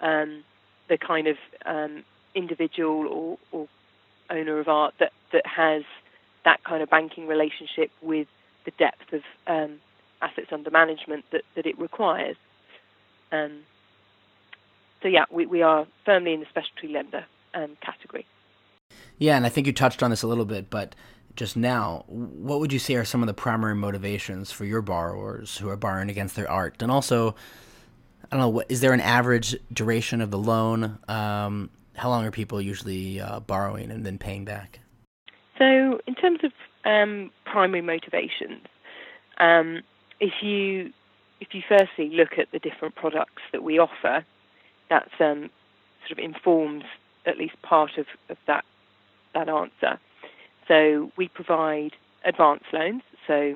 um, 0.00 0.44
the 0.88 0.98
kind 0.98 1.26
of 1.26 1.36
um, 1.66 2.04
individual 2.36 3.08
or, 3.08 3.38
or 3.50 3.68
owner 4.30 4.60
of 4.60 4.68
art 4.68 4.94
that, 5.00 5.12
that 5.32 5.46
has 5.46 5.82
that 6.44 6.62
kind 6.62 6.80
of 6.80 6.88
banking 6.90 7.26
relationship 7.26 7.90
with 8.02 8.28
the 8.64 8.70
depth 8.78 9.12
of 9.12 9.22
um, 9.48 9.80
assets 10.20 10.52
under 10.52 10.70
management 10.70 11.24
that, 11.32 11.42
that 11.56 11.66
it 11.66 11.76
requires. 11.78 12.36
Um, 13.32 13.62
so 15.02 15.08
yeah, 15.08 15.24
we, 15.30 15.46
we 15.46 15.62
are 15.62 15.86
firmly 16.04 16.34
in 16.34 16.40
the 16.40 16.46
specialty 16.46 16.88
lender 16.88 17.24
um, 17.54 17.76
category. 17.80 18.26
Yeah, 19.18 19.36
and 19.36 19.46
I 19.46 19.48
think 19.48 19.66
you 19.66 19.72
touched 19.72 20.02
on 20.02 20.10
this 20.10 20.22
a 20.22 20.26
little 20.26 20.44
bit, 20.44 20.70
but 20.70 20.94
just 21.36 21.56
now, 21.56 22.04
what 22.08 22.60
would 22.60 22.72
you 22.72 22.78
say 22.78 22.94
are 22.94 23.04
some 23.04 23.22
of 23.22 23.26
the 23.26 23.34
primary 23.34 23.74
motivations 23.74 24.52
for 24.52 24.64
your 24.64 24.82
borrowers 24.82 25.56
who 25.58 25.68
are 25.68 25.76
borrowing 25.76 26.10
against 26.10 26.36
their 26.36 26.50
art? 26.50 26.82
And 26.82 26.90
also, 26.90 27.34
I 28.24 28.36
don't 28.36 28.40
know, 28.40 28.48
what, 28.48 28.70
is 28.70 28.80
there 28.80 28.92
an 28.92 29.00
average 29.00 29.56
duration 29.72 30.20
of 30.20 30.30
the 30.30 30.38
loan? 30.38 30.98
Um, 31.08 31.70
how 31.94 32.10
long 32.10 32.24
are 32.24 32.30
people 32.30 32.60
usually 32.60 33.20
uh, 33.20 33.40
borrowing 33.40 33.90
and 33.90 34.04
then 34.04 34.18
paying 34.18 34.44
back? 34.44 34.80
So, 35.58 36.00
in 36.06 36.14
terms 36.14 36.40
of 36.42 36.52
um, 36.84 37.30
primary 37.44 37.82
motivations, 37.82 38.66
um, 39.38 39.82
if 40.20 40.32
you 40.42 40.92
if 41.40 41.48
you 41.52 41.62
firstly 41.68 42.08
look 42.10 42.38
at 42.38 42.46
the 42.52 42.60
different 42.60 42.94
products 42.94 43.42
that 43.50 43.64
we 43.64 43.78
offer, 43.78 44.24
that 44.92 45.10
um, 45.20 45.50
sort 46.06 46.12
of 46.12 46.18
informs 46.18 46.84
at 47.24 47.38
least 47.38 47.60
part 47.62 47.96
of, 47.98 48.06
of 48.28 48.36
that 48.46 48.64
that 49.34 49.48
answer. 49.48 49.98
So 50.68 51.10
we 51.16 51.28
provide 51.28 51.92
advance 52.24 52.64
loans, 52.72 53.02
so 53.26 53.54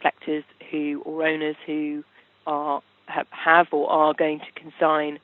collectors 0.00 0.44
who 0.70 1.02
or 1.06 1.26
owners 1.26 1.56
who 1.66 2.04
are 2.46 2.82
have, 3.06 3.26
have 3.30 3.68
or 3.72 3.90
are 3.90 4.14
going 4.14 4.40
to 4.40 4.52
consign 4.54 5.18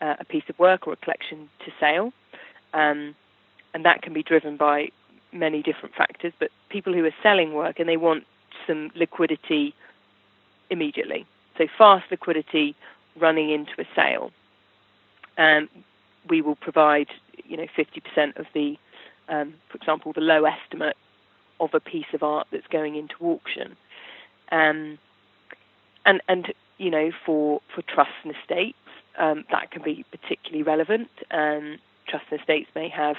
uh, 0.00 0.16
a 0.18 0.24
piece 0.24 0.48
of 0.48 0.58
work 0.58 0.86
or 0.86 0.92
a 0.94 0.96
collection 0.96 1.48
to 1.64 1.72
sale, 1.78 2.12
um, 2.74 3.14
and 3.72 3.84
that 3.84 4.02
can 4.02 4.12
be 4.12 4.22
driven 4.22 4.56
by 4.56 4.88
many 5.32 5.62
different 5.62 5.94
factors. 5.94 6.32
But 6.38 6.50
people 6.68 6.92
who 6.92 7.04
are 7.04 7.14
selling 7.22 7.52
work 7.52 7.78
and 7.78 7.88
they 7.88 7.96
want 7.96 8.24
some 8.66 8.90
liquidity 8.96 9.74
immediately, 10.70 11.24
so 11.56 11.66
fast 11.78 12.10
liquidity 12.10 12.74
running 13.16 13.50
into 13.50 13.72
a 13.78 13.84
sale. 13.94 14.32
Um, 15.38 15.68
we 16.28 16.42
will 16.42 16.56
provide, 16.56 17.08
you 17.44 17.56
know, 17.56 17.66
50% 17.76 18.36
of 18.38 18.46
the, 18.54 18.78
um, 19.28 19.54
for 19.68 19.76
example, 19.76 20.12
the 20.12 20.20
low 20.20 20.44
estimate 20.44 20.96
of 21.60 21.74
a 21.74 21.80
piece 21.80 22.12
of 22.12 22.22
art 22.22 22.46
that's 22.50 22.66
going 22.66 22.96
into 22.96 23.14
auction. 23.20 23.76
Um, 24.52 24.98
and 26.06 26.20
and 26.28 26.52
you 26.78 26.90
know 26.90 27.10
for 27.24 27.60
for 27.74 27.82
trusts 27.82 28.14
and 28.24 28.34
estates 28.34 28.76
um, 29.18 29.44
that 29.50 29.70
can 29.70 29.82
be 29.82 30.04
particularly 30.10 30.62
relevant. 30.62 31.10
Um, 31.30 31.78
trusts 32.08 32.28
and 32.30 32.40
estates 32.40 32.68
may 32.74 32.88
have 32.88 33.16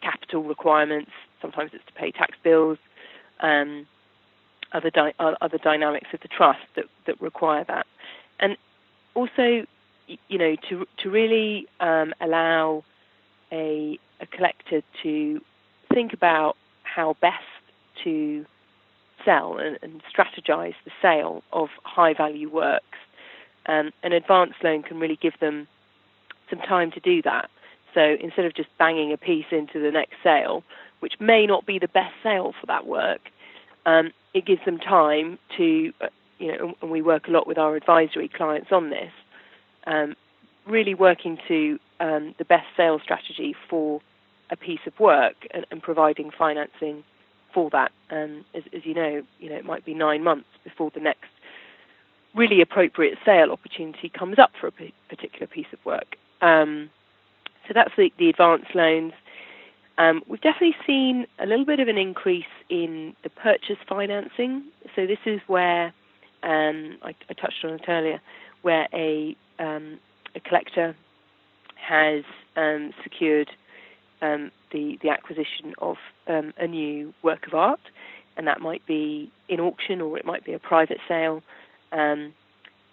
capital 0.00 0.42
requirements. 0.42 1.10
Sometimes 1.40 1.70
it's 1.74 1.84
to 1.86 1.92
pay 1.92 2.10
tax 2.10 2.36
bills. 2.42 2.78
Um, 3.40 3.86
other 4.72 4.90
di- 4.90 5.14
other 5.18 5.58
dynamics 5.58 6.08
of 6.12 6.20
the 6.20 6.28
trust 6.28 6.60
that, 6.76 6.84
that 7.06 7.20
require 7.22 7.64
that, 7.64 7.86
and 8.40 8.56
also 9.14 9.64
you 10.28 10.38
know 10.38 10.56
to 10.68 10.86
to 11.02 11.10
really 11.10 11.66
um, 11.80 12.14
allow 12.20 12.84
a 13.52 13.98
a 14.20 14.26
collector 14.26 14.82
to 15.02 15.40
think 15.92 16.12
about 16.12 16.56
how 16.82 17.16
best 17.20 17.44
to 18.04 18.44
sell 19.24 19.58
and, 19.58 19.78
and 19.82 20.02
strategize 20.14 20.74
the 20.84 20.90
sale 21.02 21.42
of 21.52 21.68
high 21.82 22.14
value 22.14 22.48
works. 22.50 22.84
Um, 23.66 23.90
an 24.02 24.12
advance 24.12 24.54
loan 24.62 24.82
can 24.82 24.98
really 24.98 25.18
give 25.20 25.38
them 25.40 25.68
some 26.48 26.60
time 26.60 26.90
to 26.92 27.00
do 27.00 27.20
that. 27.22 27.50
So 27.94 28.16
instead 28.20 28.44
of 28.44 28.54
just 28.54 28.68
banging 28.78 29.12
a 29.12 29.16
piece 29.16 29.46
into 29.50 29.80
the 29.80 29.90
next 29.90 30.14
sale, 30.22 30.62
which 31.00 31.14
may 31.20 31.46
not 31.46 31.66
be 31.66 31.78
the 31.78 31.88
best 31.88 32.14
sale 32.22 32.54
for 32.58 32.66
that 32.66 32.86
work, 32.86 33.20
um, 33.86 34.12
it 34.34 34.44
gives 34.44 34.64
them 34.64 34.78
time 34.78 35.38
to, 35.56 35.92
uh, 36.00 36.08
you 36.38 36.52
know, 36.52 36.74
and 36.80 36.90
we 36.90 37.02
work 37.02 37.28
a 37.28 37.30
lot 37.30 37.46
with 37.46 37.58
our 37.58 37.76
advisory 37.76 38.28
clients 38.28 38.72
on 38.72 38.90
this, 38.90 39.12
um, 39.86 40.14
really 40.66 40.94
working 40.94 41.38
to 41.48 41.78
um, 42.00 42.34
the 42.38 42.44
best 42.44 42.66
sales 42.76 43.02
strategy 43.02 43.54
for 43.68 44.00
a 44.50 44.56
piece 44.56 44.80
of 44.86 44.98
work 44.98 45.46
and, 45.52 45.66
and 45.70 45.82
providing 45.82 46.30
financing 46.30 47.04
for 47.52 47.70
that. 47.70 47.92
Um, 48.10 48.44
as, 48.54 48.62
as, 48.72 48.84
you 48.84 48.94
know, 48.94 49.22
you 49.38 49.50
know 49.50 49.56
it 49.56 49.64
might 49.64 49.84
be 49.84 49.94
nine 49.94 50.22
months 50.22 50.48
before 50.64 50.90
the 50.94 51.00
next 51.00 51.28
really 52.34 52.60
appropriate 52.60 53.18
sale 53.24 53.50
opportunity 53.50 54.08
comes 54.08 54.38
up 54.38 54.52
for 54.60 54.68
a 54.68 54.72
p- 54.72 54.94
particular 55.08 55.46
piece 55.46 55.66
of 55.72 55.84
work. 55.84 56.16
Um, 56.40 56.90
so 57.66 57.74
that's 57.74 57.92
the, 57.96 58.12
the 58.18 58.28
advanced 58.28 58.74
loans. 58.74 59.12
Um, 59.98 60.22
we've 60.28 60.40
definitely 60.40 60.76
seen 60.86 61.26
a 61.38 61.46
little 61.46 61.64
bit 61.64 61.80
of 61.80 61.88
an 61.88 61.98
increase 61.98 62.44
in 62.70 63.14
the 63.24 63.30
purchase 63.30 63.78
financing. 63.88 64.64
So 64.94 65.06
this 65.06 65.18
is 65.26 65.40
where 65.48 65.86
um, 66.42 66.98
I, 67.02 67.14
I, 67.28 67.34
touched 67.34 67.64
on 67.64 67.72
it 67.72 67.84
earlier, 67.88 68.20
where 68.62 68.88
a, 68.92 69.36
um, 69.58 69.98
a 70.34 70.40
collector 70.40 70.96
has 71.76 72.24
um, 72.56 72.92
secured 73.02 73.50
um, 74.20 74.50
the 74.72 74.98
the 75.02 75.10
acquisition 75.10 75.74
of 75.78 75.96
um, 76.26 76.52
a 76.58 76.66
new 76.66 77.14
work 77.22 77.46
of 77.46 77.54
art, 77.54 77.80
and 78.36 78.46
that 78.46 78.60
might 78.60 78.84
be 78.86 79.30
in 79.48 79.60
auction 79.60 80.00
or 80.00 80.18
it 80.18 80.24
might 80.24 80.44
be 80.44 80.52
a 80.52 80.58
private 80.58 80.98
sale, 81.06 81.42
um, 81.92 82.34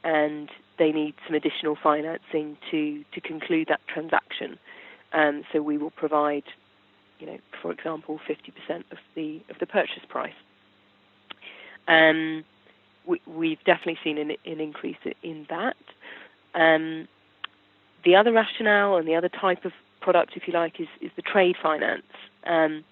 and 0.04 0.50
they 0.78 0.92
need 0.92 1.16
some 1.26 1.36
additional 1.36 1.76
financing 1.82 2.58
to 2.70 3.04
to 3.14 3.22
conclude 3.22 3.68
that 3.70 3.82
transaction. 3.88 4.58
So 5.54 5.62
we 5.62 5.78
will 5.78 5.92
provide, 5.92 6.44
you 7.20 7.26
know, 7.26 7.38
for 7.62 7.72
example, 7.72 8.20
50% 8.28 8.84
of 8.92 8.98
the 9.16 9.42
of 9.50 9.58
the 9.60 9.66
purchase 9.66 10.04
price. 10.10 10.34
Um, 11.88 12.44
we, 13.08 13.50
have 13.52 13.64
definitely 13.66 13.98
seen 14.04 14.18
an, 14.18 14.32
an, 14.46 14.60
increase 14.60 14.98
in 15.24 15.46
that. 15.50 15.76
Um, 16.54 17.08
the 18.04 18.16
other 18.16 18.32
rationale 18.32 18.98
and 18.98 19.08
the 19.08 19.16
other 19.16 19.30
type 19.30 19.66
of 19.66 19.72
product, 20.02 20.34
if 20.36 20.48
you 20.48 20.54
like, 20.54 20.80
is, 20.80 20.88
is 21.02 21.12
the 21.16 21.22
trade 21.22 21.56
finance. 21.62 22.04
Um, 22.46 22.84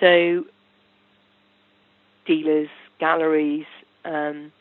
so 0.00 0.44
dealers, 2.26 2.68
galleries, 2.98 3.66
um, 4.04 4.52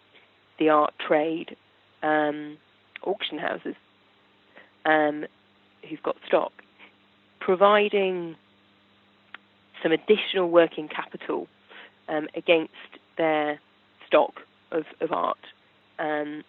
the 0.59 0.69
art 0.69 0.93
trade, 1.05 1.55
um, 2.01 2.57
auction 3.03 3.37
houses 3.37 3.75
um, 4.85 5.25
who've 5.89 6.03
got 6.03 6.17
stock, 6.27 6.51
providing 7.39 8.35
some 9.81 9.91
additional 9.91 10.49
working 10.49 10.87
capital 10.87 11.47
um, 12.07 12.27
against 12.35 12.73
their 13.17 13.59
stock 14.07 14.41
of, 14.73 14.85
of 15.01 15.11
art. 15.11 15.37
Um, 15.99 16.43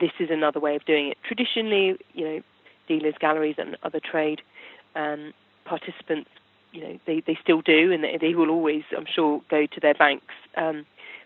this 0.00 0.12
is 0.18 0.30
another 0.30 0.60
way 0.60 0.76
of 0.76 0.84
doing 0.84 1.08
it. 1.08 1.18
Traditionally, 1.26 1.96
you 2.12 2.24
know, 2.24 2.42
dealers, 2.88 3.14
galleries, 3.20 3.56
and 3.58 3.76
other 3.82 4.00
trade 4.00 4.42
um, 4.94 5.32
participants, 5.64 6.30
you 6.72 6.82
know, 6.82 6.98
they, 7.06 7.22
they 7.26 7.38
still 7.42 7.62
do, 7.62 7.92
and 7.92 8.04
they, 8.04 8.18
they 8.20 8.34
will 8.34 8.50
always, 8.50 8.82
I'm 8.96 9.06
sure, 9.06 9.40
go 9.48 9.66
to 9.66 9.80
their 9.80 9.94
banks. 9.94 10.34
Um, 10.56 10.84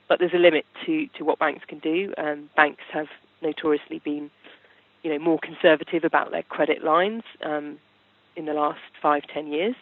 but 0.09 0.19
there's 0.19 0.35
a 0.35 0.39
limit 0.39 0.67
to, 0.87 1.07
to 1.19 1.25
what 1.25 1.39
banks 1.39 1.65
can 1.67 1.79
do. 1.79 2.13
Um, 2.19 2.51
banks 2.57 2.83
have 2.93 3.09
notoriously 3.43 4.01
been, 4.01 4.31
you 5.03 5.11
know, 5.11 5.19
more 5.19 5.39
conservative 5.39 6.05
about 6.05 6.31
their 6.31 6.43
credit 6.43 6.85
lines 6.85 7.23
um, 7.43 7.79
in 8.37 8.45
the 8.45 8.53
last 8.53 8.81
five, 9.01 9.23
ten 9.33 9.47
years, 9.47 9.75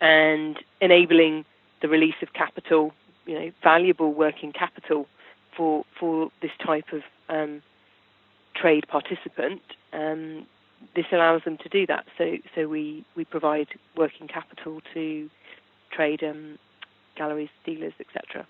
and 0.00 0.58
enabling 0.80 1.44
the 1.82 1.88
release 1.88 2.14
of 2.22 2.32
capital, 2.32 2.92
you 3.26 3.34
know, 3.38 3.50
valuable 3.62 4.12
working 4.12 4.52
capital 4.52 5.06
for 5.56 5.84
for 5.98 6.30
this 6.42 6.52
type 6.64 6.92
of 6.92 7.02
um, 7.28 7.62
trade 8.54 8.86
participant 8.88 9.62
um, 9.92 10.46
this 10.94 11.06
allows 11.12 11.42
them 11.44 11.56
to 11.58 11.68
do 11.68 11.86
that. 11.86 12.04
So 12.18 12.36
so 12.54 12.68
we, 12.68 13.04
we 13.16 13.24
provide 13.24 13.68
working 13.96 14.28
capital 14.28 14.80
to 14.92 15.30
trade 15.90 16.22
um, 16.22 16.58
galleries, 17.16 17.50
dealers, 17.64 17.94
etc. 18.00 18.46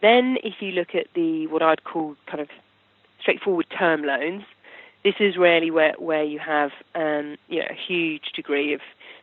Then 0.00 0.38
if 0.42 0.60
you 0.60 0.72
look 0.72 0.94
at 0.94 1.06
the 1.14 1.46
what 1.46 1.62
I'd 1.62 1.84
call 1.84 2.16
kind 2.26 2.40
of 2.40 2.48
straightforward 3.20 3.66
term 3.76 4.02
loans, 4.02 4.44
this 5.02 5.14
is 5.20 5.36
really 5.36 5.70
where 5.70 5.94
where 5.98 6.24
you 6.24 6.38
have 6.38 6.72
um, 6.94 7.36
you 7.48 7.60
know 7.60 7.66
a 7.70 7.74
huge 7.74 8.32
degree 8.34 8.72
of 8.74 8.80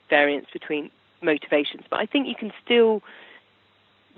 variance 0.10 0.48
between 0.54 0.90
motivations. 1.22 1.84
But 1.90 2.00
I 2.00 2.06
think 2.06 2.28
you 2.28 2.36
can 2.36 2.52
still 2.64 3.02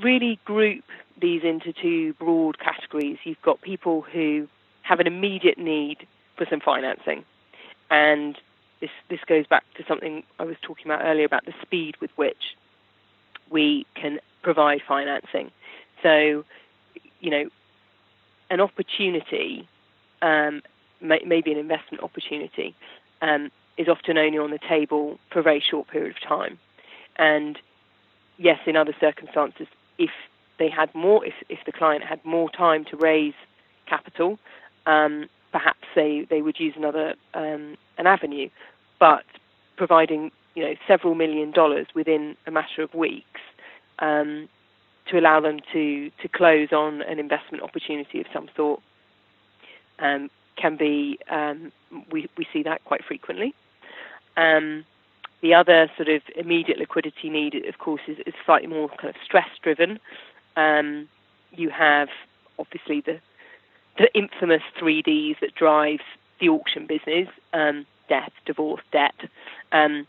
really 0.04 0.40
group 0.46 0.84
these 1.20 1.44
into 1.44 1.74
two 1.74 2.14
broad 2.14 2.60
categories. 2.60 3.18
You've 3.24 3.42
got 3.42 3.62
people 3.62 4.02
who 4.02 4.48
have 4.82 5.00
an 5.00 5.08
immediate 5.08 5.58
need 5.58 6.06
for 6.36 6.46
some 6.50 6.60
financing. 6.60 7.24
And 7.90 8.38
this, 8.82 8.90
this 9.10 9.20
goes 9.26 9.48
back 9.48 9.64
to 9.76 9.86
something 9.88 10.24
I 10.40 10.44
was 10.44 10.58
talking 10.62 10.86
about 10.86 11.06
earlier 11.06 11.26
about 11.26 11.46
the 11.46 11.54
speed 11.62 11.96
with 12.02 12.12
which 12.16 12.56
we 13.50 13.86
can 13.96 14.20
provide 14.42 14.82
financing. 14.88 15.52
So, 16.02 16.44
you 17.22 17.30
know, 17.30 17.50
an 18.50 18.60
opportunity, 18.60 19.68
um, 20.22 20.62
may, 21.00 21.22
maybe 21.26 21.52
an 21.52 21.58
investment 21.58 22.04
opportunity, 22.04 22.76
um, 23.22 23.52
is 23.78 23.88
often 23.88 24.18
only 24.18 24.38
on 24.38 24.52
the 24.52 24.60
table 24.60 25.20
for 25.32 25.40
a 25.40 25.44
very 25.44 25.62
short 25.62 25.88
period 25.88 26.16
of 26.16 26.22
time. 26.28 26.60
And 27.16 27.58
yes, 28.38 28.60
in 28.66 28.76
other 28.76 28.96
circumstances, 29.00 29.68
if 29.98 30.12
they 30.60 30.70
had 30.70 30.94
more, 30.94 31.26
if, 31.26 31.34
if 31.50 31.60
the 31.66 31.72
client 31.72 32.04
had 32.04 32.24
more 32.26 32.50
time 32.50 32.86
to 32.86 32.98
raise 32.98 33.34
capital, 33.88 34.40
um, 34.86 35.28
perhaps 35.52 35.88
they, 35.96 36.28
they 36.30 36.42
would 36.42 36.60
use 36.60 36.74
another 36.76 37.16
um, 37.34 37.76
an 37.98 38.08
avenue, 38.08 38.50
but 39.00 39.24
providing 39.78 40.32
you 40.56 40.64
know 40.64 40.76
several 40.88 41.16
million 41.16 41.52
dollars 41.52 41.88
within 41.96 42.36
a 42.48 42.52
matter 42.52 42.82
of 42.82 42.94
weeks 42.94 43.42
um, 44.00 44.48
to 45.10 45.18
allow 45.18 45.40
them 45.40 45.60
to 45.72 46.10
to 46.22 46.28
close 46.28 46.72
on 46.72 47.02
an 47.04 47.20
investment 47.20 47.64
opportunity 47.64 48.20
of 48.20 48.26
some 48.34 48.48
sort 48.56 48.82
um, 50.00 50.30
can 50.56 50.76
be 50.76 51.20
um, 51.30 51.72
we 52.12 52.30
we 52.38 52.46
see 52.52 52.64
that 52.64 52.84
quite 52.86 53.04
frequently. 53.06 53.54
Um, 54.38 54.86
the 55.44 55.54
other 55.54 55.92
sort 55.98 56.08
of 56.08 56.22
immediate 56.38 56.80
liquidity 56.80 57.30
need, 57.30 57.54
of 57.68 57.78
course, 57.78 58.02
is, 58.08 58.18
is 58.26 58.34
slightly 58.46 58.68
more 58.68 58.88
kind 58.88 59.10
of 59.10 59.16
stress 59.24 59.50
driven. 59.62 60.00
Um, 60.56 61.10
you 61.52 61.70
have 61.70 62.08
obviously 62.58 63.02
the 63.02 63.20
the 63.98 64.12
infamous 64.18 64.64
three 64.80 65.04
Ds 65.04 65.38
that 65.42 65.54
drives 65.54 66.02
the 66.40 66.48
auction 66.48 66.88
business: 66.88 67.28
um, 67.52 67.86
death, 68.08 68.32
divorce, 68.46 68.82
debt, 68.94 69.16
um, 69.74 70.08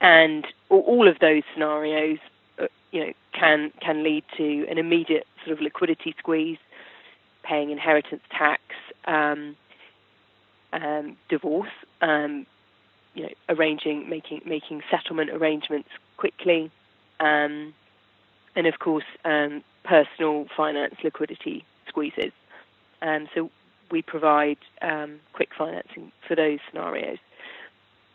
and 0.00 0.46
all 0.70 1.06
of 1.06 1.18
those 1.18 1.42
scenarios, 1.52 2.18
uh, 2.58 2.66
you 2.90 3.06
know, 3.06 3.12
can 3.32 3.70
can 3.80 4.02
lead 4.02 4.24
to 4.38 4.66
an 4.70 4.78
immediate 4.78 5.26
sort 5.44 5.52
of 5.52 5.60
liquidity 5.60 6.14
squeeze, 6.18 6.58
paying 7.42 7.70
inheritance 7.70 8.22
tax, 8.30 8.62
um, 9.04 9.56
um 10.72 11.18
divorce, 11.28 11.76
um, 12.00 12.46
you 13.14 13.24
know, 13.24 13.30
arranging, 13.48 14.08
making 14.08 14.42
making 14.44 14.82
settlement 14.90 15.30
arrangements 15.30 15.88
quickly, 16.16 16.70
um, 17.20 17.74
and 18.56 18.66
of 18.66 18.78
course, 18.78 19.04
personal 19.84 20.46
finance 20.56 20.94
liquidity 21.02 21.64
squeezes. 21.88 22.32
Um, 23.02 23.28
so 23.34 23.50
we 23.90 24.02
provide 24.02 24.58
um, 24.82 25.20
quick 25.32 25.50
financing 25.56 26.10
for 26.26 26.34
those 26.34 26.58
scenarios. 26.70 27.18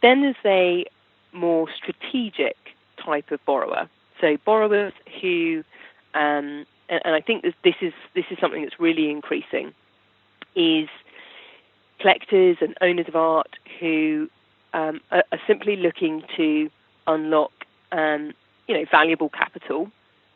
Then 0.01 0.21
there's 0.21 0.35
a 0.45 0.85
more 1.31 1.67
strategic 1.71 2.57
type 2.97 3.31
of 3.31 3.43
borrower. 3.45 3.89
So 4.19 4.37
borrowers 4.45 4.93
who 5.21 5.63
um, 6.13 6.65
and, 6.89 7.01
and 7.05 7.15
I 7.15 7.21
think 7.21 7.43
this 7.43 7.75
is 7.81 7.93
this 8.15 8.25
is 8.29 8.37
something 8.39 8.63
that's 8.63 8.79
really 8.79 9.09
increasing, 9.09 9.73
is 10.55 10.89
collectors 11.99 12.57
and 12.61 12.75
owners 12.81 13.07
of 13.07 13.15
art 13.15 13.55
who 13.79 14.29
um, 14.73 15.01
are, 15.11 15.23
are, 15.31 15.39
simply 15.47 15.75
looking 15.75 16.23
to 16.37 16.69
unlock 17.07 17.51
um, 17.91 18.33
you 18.67 18.75
know 18.75 18.85
valuable 18.91 19.29
capital 19.29 19.91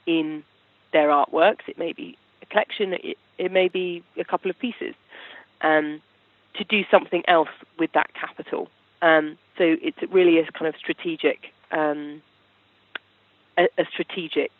in 0.05 0.43
their 0.91 1.09
artworks. 1.09 1.67
It 1.67 1.77
may 1.77 1.93
be 1.93 2.17
a 2.41 2.45
collection, 2.45 2.93
it, 2.93 3.17
it 3.37 3.51
may 3.51 3.67
be 3.67 4.03
a 4.17 4.23
couple 4.23 4.49
of 4.49 4.57
pieces, 4.59 4.95
um, 5.61 6.01
to 6.55 6.63
do 6.63 6.83
something 6.89 7.23
else 7.27 7.49
with 7.79 7.91
that 7.93 8.13
capital. 8.13 8.69
Um, 9.01 9.37
so 9.57 9.75
it's 9.81 9.97
really 10.11 10.39
a 10.39 10.51
kind 10.51 10.67
of 10.67 10.75
strategic, 10.77 11.53
um, 11.71 12.21
a, 13.57 13.67
a, 13.77 13.85
strategic 13.91 14.51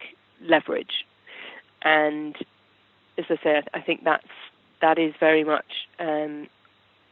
leverage, 0.41 1.05
and 1.81 2.35
as 3.17 3.25
I 3.29 3.37
said, 3.41 3.69
I 3.73 3.79
think 3.79 4.03
that's 4.03 4.27
that 4.81 4.99
is 4.99 5.13
very 5.19 5.43
much 5.43 5.87
um, 5.99 6.47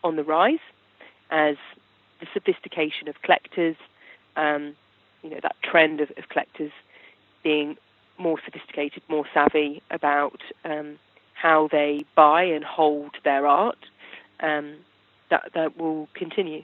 on 0.03 0.17
the 0.17 0.23
rise 0.23 0.59
as 1.29 1.55
the 2.21 2.27
sophistication 2.33 3.09
of 3.09 3.21
collectors, 3.21 3.75
um, 4.37 4.73
you 5.23 5.29
know, 5.29 5.39
that 5.43 5.55
trend 5.61 5.99
of, 5.99 6.09
of 6.17 6.29
collectors 6.29 6.71
being 7.43 7.75
more 8.17 8.39
sophisticated, 8.45 9.03
more 9.09 9.25
savvy 9.33 9.81
about 9.91 10.39
um, 10.63 10.97
how 11.33 11.67
they 11.71 12.05
buy 12.15 12.43
and 12.43 12.63
hold 12.63 13.11
their 13.23 13.45
art, 13.47 13.79
um, 14.39 14.77
that 15.29 15.49
that 15.53 15.77
will 15.77 16.07
continue. 16.13 16.63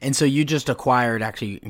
And 0.00 0.14
so 0.14 0.24
you 0.24 0.44
just 0.44 0.68
acquired, 0.68 1.22
actually, 1.22 1.62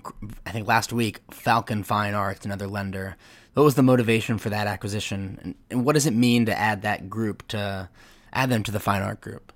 I 0.46 0.50
think 0.50 0.66
last 0.66 0.92
week, 0.92 1.20
Falcon 1.30 1.84
Fine 1.84 2.14
Arts, 2.14 2.44
another 2.44 2.66
lender. 2.66 3.16
What 3.52 3.62
was 3.62 3.74
the 3.76 3.82
motivation 3.82 4.38
for 4.38 4.50
that 4.50 4.66
acquisition, 4.66 5.38
and, 5.42 5.54
and 5.70 5.84
what 5.84 5.92
does 5.92 6.06
it 6.06 6.14
mean 6.14 6.46
to 6.46 6.58
add 6.58 6.82
that 6.82 7.08
group 7.08 7.46
to 7.48 7.88
add 8.32 8.50
them 8.50 8.62
to 8.64 8.72
the 8.72 8.80
Fine 8.80 9.02
Art 9.02 9.20
Group? 9.20 9.52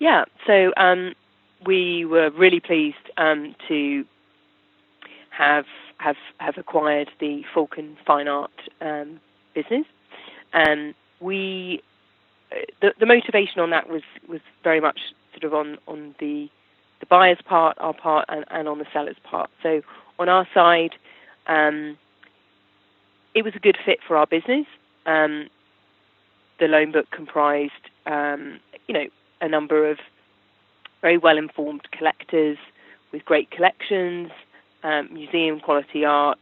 Yeah, 0.00 0.24
so 0.46 0.72
um, 0.76 1.14
we 1.66 2.04
were 2.04 2.30
really 2.30 2.60
pleased 2.60 3.10
um, 3.16 3.54
to 3.68 4.04
have 5.30 5.66
have 5.98 6.16
have 6.38 6.58
acquired 6.58 7.10
the 7.20 7.42
Falcon 7.54 7.96
Fine 8.06 8.28
Art 8.28 8.50
um, 8.80 9.20
business. 9.54 9.86
and 10.52 10.94
we 11.20 11.82
the, 12.80 12.92
the 12.98 13.06
motivation 13.06 13.60
on 13.60 13.70
that 13.70 13.88
was 13.88 14.02
was 14.28 14.40
very 14.62 14.80
much 14.80 14.98
sort 15.32 15.44
of 15.44 15.54
on 15.54 15.78
on 15.86 16.14
the 16.18 16.48
the 17.00 17.06
buyer's 17.06 17.38
part, 17.44 17.76
our 17.80 17.92
part, 17.92 18.26
and, 18.28 18.44
and 18.50 18.68
on 18.68 18.78
the 18.78 18.86
seller's 18.92 19.16
part. 19.24 19.50
So 19.60 19.82
on 20.20 20.28
our 20.28 20.46
side, 20.54 20.92
um, 21.48 21.98
it 23.34 23.42
was 23.42 23.54
a 23.56 23.58
good 23.58 23.76
fit 23.84 23.98
for 24.06 24.16
our 24.16 24.26
business. 24.26 24.66
Um, 25.04 25.48
the 26.60 26.68
loan 26.68 26.92
book 26.92 27.10
comprised, 27.10 27.72
um, 28.06 28.60
you 28.86 28.94
know, 28.94 29.06
a 29.40 29.48
number 29.48 29.90
of 29.90 29.98
very 31.02 31.18
well 31.18 31.36
informed 31.36 31.86
collectors 31.90 32.56
with 33.12 33.24
great 33.24 33.50
collections, 33.50 34.30
um, 34.82 35.12
museum 35.12 35.60
quality 35.60 36.04
art. 36.04 36.38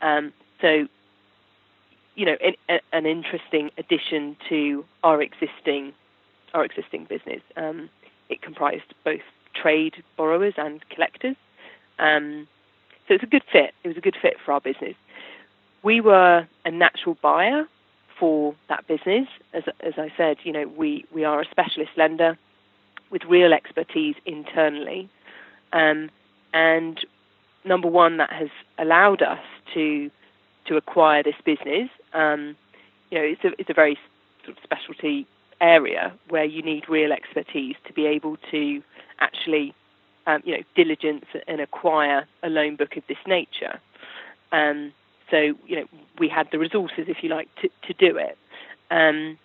Um, 0.00 0.32
so, 0.60 0.86
you 2.14 2.26
know, 2.26 2.36
an, 2.68 2.80
an, 2.92 3.06
interesting 3.06 3.70
addition 3.76 4.36
to 4.48 4.84
our 5.02 5.20
existing 5.20 5.92
our 6.52 6.64
existing 6.64 7.06
business. 7.06 7.40
Um, 7.56 7.90
it 8.28 8.40
comprised 8.40 8.94
both 9.04 9.22
trade 9.54 10.04
borrowers 10.16 10.54
and 10.56 10.88
collectors. 10.88 11.36
Um, 11.98 12.46
so 13.08 13.14
it's 13.14 13.24
a 13.24 13.26
good 13.26 13.42
fit. 13.50 13.74
It 13.82 13.88
was 13.88 13.96
a 13.96 14.00
good 14.00 14.16
fit 14.20 14.34
for 14.44 14.52
our 14.52 14.60
business. 14.60 14.94
We 15.82 16.00
were 16.00 16.46
a 16.64 16.70
natural 16.70 17.16
buyer 17.20 17.66
for 18.18 18.54
that 18.68 18.86
business. 18.86 19.26
As, 19.52 19.64
as 19.80 19.94
I 19.98 20.12
said, 20.16 20.36
you 20.44 20.52
know, 20.52 20.68
we, 20.68 21.04
we 21.12 21.24
are 21.24 21.40
a 21.40 21.44
specialist 21.50 21.90
lender 21.96 22.38
with 23.10 23.22
real 23.24 23.52
expertise 23.52 24.16
internally. 24.26 25.08
Um, 25.72 26.10
and 26.52 26.98
number 27.64 27.88
one, 27.88 28.18
that 28.18 28.32
has 28.32 28.48
allowed 28.78 29.22
us 29.22 29.44
to 29.74 30.10
to 30.66 30.76
acquire 30.76 31.22
this 31.22 31.34
business. 31.44 31.90
Um, 32.14 32.56
you 33.10 33.18
know, 33.18 33.24
it's 33.24 33.44
a 33.44 33.50
it's 33.58 33.70
a 33.70 33.74
very 33.74 33.98
sort 34.44 34.56
of 34.56 34.62
specialty 34.62 35.26
area 35.60 36.12
where 36.28 36.44
you 36.44 36.62
need 36.62 36.88
real 36.88 37.12
expertise 37.12 37.76
to 37.86 37.92
be 37.92 38.06
able 38.06 38.36
to 38.50 38.82
actually, 39.20 39.74
um, 40.26 40.42
you 40.44 40.56
know, 40.56 40.62
diligence 40.74 41.24
and 41.46 41.60
acquire 41.60 42.26
a 42.42 42.48
loan 42.48 42.76
book 42.76 42.96
of 42.96 43.02
this 43.08 43.18
nature. 43.26 43.80
Um, 44.52 44.92
so, 45.30 45.54
you 45.66 45.76
know, 45.76 45.86
we 46.18 46.28
had 46.28 46.48
the 46.52 46.58
resources, 46.58 47.06
if 47.08 47.22
you 47.22 47.30
like, 47.30 47.48
to, 47.62 47.68
to 47.86 47.94
do 47.94 48.16
it. 48.16 48.36
Um, 48.90 49.38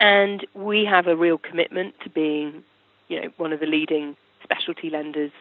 and 0.00 0.46
we 0.54 0.84
have 0.84 1.06
a 1.06 1.14
real 1.14 1.38
commitment 1.38 1.94
to 2.02 2.10
being, 2.10 2.64
you 3.08 3.20
know, 3.20 3.28
one 3.36 3.52
of 3.52 3.60
the 3.60 3.66
leading 3.66 4.16
specialty 4.42 4.90
lenders 4.90 5.32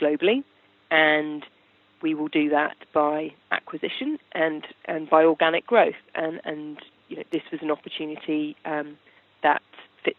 globally. 0.00 0.44
And 0.90 1.44
we 2.00 2.14
will 2.14 2.28
do 2.28 2.48
that 2.50 2.76
by 2.94 3.34
acquisition 3.50 4.18
and, 4.32 4.66
and 4.86 5.10
by 5.10 5.24
organic 5.24 5.66
growth. 5.66 6.00
And, 6.14 6.40
and 6.44 6.78
you 7.08 7.16
know, 7.16 7.24
this 7.32 7.42
was 7.50 7.60
an 7.62 7.70
opportunity 7.70 8.56
um, 8.64 8.96
that 9.42 9.62
fits 10.04 10.18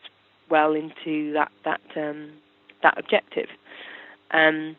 well 0.50 0.74
into 0.74 1.32
that 1.34 1.52
that 1.64 1.82
um, 1.96 2.32
that 2.84 2.98
objective. 2.98 3.48
Um, 4.32 4.76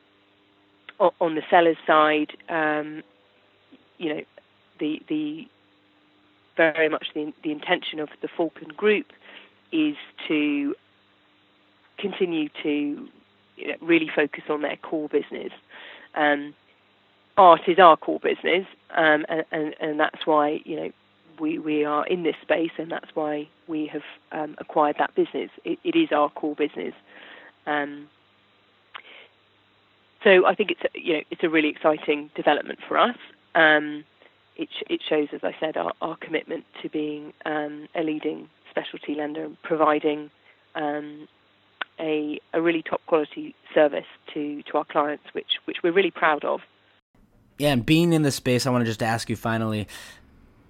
on 1.21 1.35
the 1.35 1.43
seller's 1.51 1.79
side, 1.87 2.33
um, 2.49 3.03
you 3.99 4.15
know, 4.15 4.21
the 4.79 5.01
the 5.09 5.47
very 6.57 6.89
much 6.89 7.09
the 7.15 7.33
the 7.43 7.51
intention 7.51 8.01
of 8.01 8.09
the 8.21 8.29
Falcon 8.29 8.69
Group 8.69 9.07
is 9.73 9.97
to 10.29 10.75
continue 11.99 12.49
to 12.63 13.09
you 13.57 13.69
know, 13.69 13.75
really 13.81 14.11
focus 14.15 14.45
on 14.49 14.63
their 14.63 14.77
core 14.77 15.09
business. 15.09 15.53
Um, 16.15 16.55
art 17.37 17.63
is 17.67 17.79
our 17.79 17.97
core 17.97 18.21
business, 18.21 18.67
um, 18.95 19.25
and, 19.29 19.45
and, 19.51 19.75
and 19.81 20.01
that's 20.01 20.27
why 20.27 20.61
you 20.65 20.77
know 20.77 20.91
we, 21.41 21.59
we 21.59 21.85
are 21.85 22.07
in 22.07 22.23
this 22.23 22.37
space, 22.43 22.73
and 22.79 22.91
that's 22.91 23.15
why 23.15 23.49
we 23.67 23.87
have 23.87 24.03
um, 24.33 24.55
acquired 24.59 24.97
that 24.99 25.15
business. 25.15 25.51
It, 25.65 25.79
it 25.85 25.97
is 25.97 26.13
our 26.13 26.29
core 26.31 26.55
business. 26.55 26.95
Um, 27.67 28.09
so 30.25 30.47
I 30.47 30.55
think 30.55 30.71
it's 30.71 30.83
a, 30.83 30.99
you 30.99 31.15
know 31.15 31.21
it's 31.31 31.43
a 31.43 31.49
really 31.49 31.69
exciting 31.69 32.31
development 32.35 32.81
for 32.87 32.99
us. 32.99 33.17
Um, 33.55 34.05
it, 34.57 34.69
it 34.89 35.01
shows, 35.09 35.29
as 35.33 35.41
I 35.43 35.55
said, 35.59 35.77
our, 35.77 35.93
our 36.01 36.17
commitment 36.17 36.65
to 36.83 36.89
being 36.89 37.33
um, 37.45 37.89
a 37.95 38.03
leading 38.03 38.49
specialty 38.71 39.15
lender 39.15 39.45
and 39.45 39.63
providing 39.63 40.31
um, 40.75 41.29
a, 41.99 42.41
a 42.53 42.61
really 42.61 42.83
top 42.83 43.01
quality 43.07 43.55
service 43.75 44.07
to, 44.35 44.63
to 44.63 44.79
our 44.79 44.85
clients, 44.85 45.25
which 45.33 45.59
which 45.65 45.79
we're 45.83 45.93
really 45.93 46.11
proud 46.11 46.45
of. 46.45 46.61
Yeah, 47.59 47.73
and 47.73 47.85
being 47.85 48.13
in 48.13 48.23
this 48.23 48.35
space, 48.35 48.67
I 48.67 48.71
want 48.71 48.83
to 48.83 48.91
just 48.91 49.03
ask 49.03 49.29
you 49.31 49.37
finally. 49.37 49.89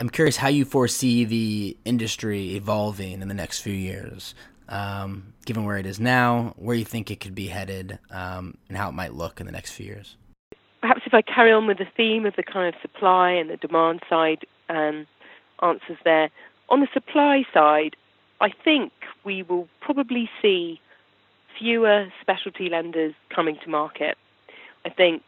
I'm 0.01 0.11
curious 0.11 0.37
how 0.37 0.49
you 0.49 0.65
foresee 0.65 1.25
the 1.25 1.77
industry 1.85 2.57
evolving 2.57 3.23
in 3.23 3.29
the 3.29 3.35
next 3.35 3.61
few 3.61 3.73
years, 3.73 4.35
um, 4.69 5.33
given 5.45 5.65
where 5.65 5.77
it 5.77 5.87
is 5.87 6.01
now, 6.01 6.55
where 6.57 6.75
you 6.75 6.85
think 6.85 7.09
it 7.13 7.21
could 7.21 7.37
be 7.37 7.47
headed, 7.47 8.01
um, 8.11 8.57
and 8.69 8.77
how 8.77 8.89
it 8.89 8.93
might 8.93 9.15
look 9.15 9.39
in 9.39 9.47
the 9.47 9.53
next 9.53 9.73
few 9.73 9.87
years. 9.87 10.17
If 11.13 11.17
I 11.29 11.31
carry 11.31 11.53
on 11.53 11.67
with 11.67 11.77
the 11.77 11.87
theme 11.95 12.25
of 12.25 12.37
the 12.37 12.43
kind 12.43 12.75
of 12.75 12.81
supply 12.81 13.33
and 13.33 13.51
the 13.51 13.59
demand 13.59 14.01
side 14.09 14.47
um, 14.71 15.07
answers 15.63 15.99
there. 16.05 16.31
On 16.71 16.81
the 16.81 16.89
supply 16.95 17.45
side, 17.53 17.97
I 18.41 18.49
think 18.65 18.93
we 19.23 19.43
will 19.43 19.69
probably 19.83 20.31
see 20.41 20.81
fewer 21.59 22.07
specialty 22.23 22.71
lenders 22.71 23.13
coming 23.29 23.59
to 23.63 23.69
market. 23.69 24.17
I 24.87 24.89
think 24.89 25.23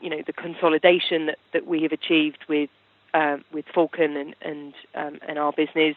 you 0.00 0.08
know 0.08 0.22
the 0.26 0.32
consolidation 0.32 1.26
that, 1.26 1.38
that 1.52 1.66
we 1.66 1.82
have 1.82 1.92
achieved 1.92 2.46
with 2.48 2.70
um, 3.12 3.44
with 3.52 3.66
Falcon 3.74 4.16
and 4.16 4.34
and, 4.40 4.72
um, 4.94 5.18
and 5.28 5.38
our 5.38 5.52
business. 5.52 5.96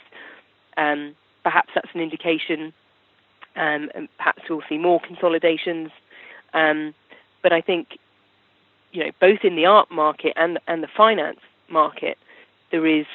Um, 0.75 1.15
perhaps 1.43 1.69
that's 1.73 1.91
an 1.93 2.01
indication, 2.01 2.73
um, 3.55 3.89
and 3.95 4.09
perhaps 4.17 4.41
we'll 4.49 4.63
see 4.67 4.77
more 4.77 4.99
consolidations. 4.99 5.91
Um, 6.53 6.93
but 7.41 7.53
I 7.53 7.61
think, 7.61 7.99
you 8.91 9.03
know, 9.03 9.11
both 9.19 9.39
in 9.43 9.55
the 9.55 9.65
art 9.65 9.91
market 9.91 10.33
and 10.35 10.59
and 10.67 10.83
the 10.83 10.87
finance 10.95 11.39
market, 11.69 12.17
there 12.71 12.85
is, 12.85 13.05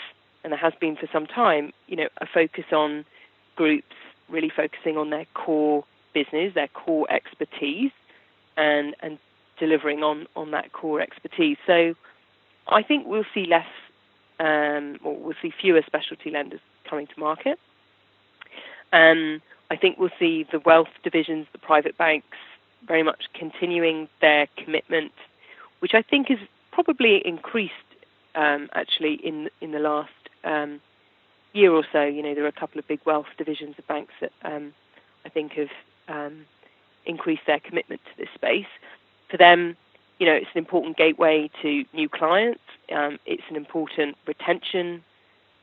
and 0.43 0.53
there 0.53 0.59
has 0.59 0.73
been 0.81 0.97
for 0.97 1.09
some 1.13 1.27
time, 1.27 1.73
you 1.87 1.97
know, 1.97 2.09
a 2.21 2.27
focus 2.27 2.65
on 2.73 3.05
groups 3.57 3.95
really 4.29 4.51
focusing 4.55 4.97
on 4.97 5.11
their 5.11 5.27
core 5.35 5.85
business, 6.13 6.55
their 6.55 6.69
core 6.69 7.11
expertise, 7.11 7.93
and 8.57 8.95
and 9.01 9.19
delivering 9.59 10.03
on 10.03 10.27
on 10.37 10.51
that 10.53 10.73
core 10.73 11.01
expertise. 11.01 11.57
So 11.67 11.95
I 12.69 12.83
think 12.83 13.07
we'll 13.07 13.27
see 13.35 13.47
less 13.47 13.67
um, 14.41 14.99
or 15.05 15.17
we'll 15.17 15.37
see 15.43 15.53
fewer 15.61 15.83
specialty 15.87 16.31
lenders 16.31 16.61
coming 16.89 17.07
to 17.07 17.21
market. 17.21 17.59
Um, 18.93 19.43
I 19.71 19.77
think 19.77 19.99
we'll 19.99 20.11
see 20.19 20.47
the 20.51 20.61
wealth 20.61 20.89
divisions, 21.03 21.47
the 21.53 21.59
private 21.59 21.97
banks, 21.99 22.37
very 22.87 23.03
much 23.03 23.25
continuing 23.35 24.09
their 24.21 24.47
commitment, 24.63 25.13
which 25.85 25.93
I 25.93 26.01
think 26.01 26.29
has 26.29 26.39
probably 26.73 27.21
increased 27.27 27.75
um, 28.35 28.71
actually 28.73 29.21
in 29.23 29.51
in 29.61 29.73
the 29.73 29.79
last 29.79 30.09
um, 30.43 30.81
year 31.53 31.71
or 31.73 31.85
so, 31.93 32.03
you 32.03 32.23
know, 32.23 32.35
there 32.35 32.43
are 32.45 32.55
a 32.57 32.61
couple 32.63 32.79
of 32.79 32.89
big 32.89 33.01
wealth 33.05 33.27
divisions 33.37 33.75
of 33.79 33.87
banks 33.87 34.15
that 34.23 34.33
um, 34.45 34.73
I 35.27 35.29
think 35.29 35.53
have 35.53 35.69
um, 36.09 36.47
increased 37.05 37.43
their 37.47 37.61
commitment 37.61 38.01
to 38.07 38.17
this 38.17 38.31
space. 38.35 38.73
For 39.31 39.37
them, 39.37 39.77
you 40.19 40.25
know, 40.25 40.33
it's 40.33 40.49
an 40.55 40.59
important 40.59 40.97
gateway 40.97 41.51
to 41.61 41.85
new 41.93 42.09
clients. 42.09 42.63
Um, 42.91 43.19
it's 43.27 43.43
an 43.51 43.57
important 43.57 44.17
retention 44.27 45.05